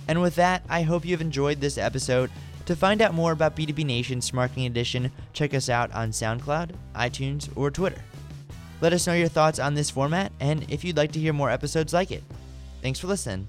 And 0.08 0.20
with 0.22 0.36
that, 0.36 0.62
I 0.68 0.82
hope 0.82 1.04
you've 1.04 1.20
enjoyed 1.20 1.60
this 1.60 1.78
episode. 1.78 2.30
To 2.66 2.76
find 2.76 3.00
out 3.00 3.14
more 3.14 3.32
about 3.32 3.56
B2B 3.56 3.84
Nation's 3.84 4.32
Marketing 4.32 4.66
Edition, 4.66 5.12
check 5.32 5.54
us 5.54 5.68
out 5.68 5.92
on 5.92 6.10
SoundCloud, 6.10 6.72
iTunes, 6.94 7.48
or 7.56 7.70
Twitter. 7.70 8.02
Let 8.80 8.92
us 8.92 9.06
know 9.06 9.14
your 9.14 9.28
thoughts 9.28 9.58
on 9.58 9.74
this 9.74 9.90
format 9.90 10.32
and 10.40 10.70
if 10.70 10.84
you'd 10.84 10.96
like 10.96 11.12
to 11.12 11.20
hear 11.20 11.32
more 11.32 11.50
episodes 11.50 11.92
like 11.92 12.10
it. 12.10 12.24
Thanks 12.82 12.98
for 12.98 13.06
listening. 13.06 13.48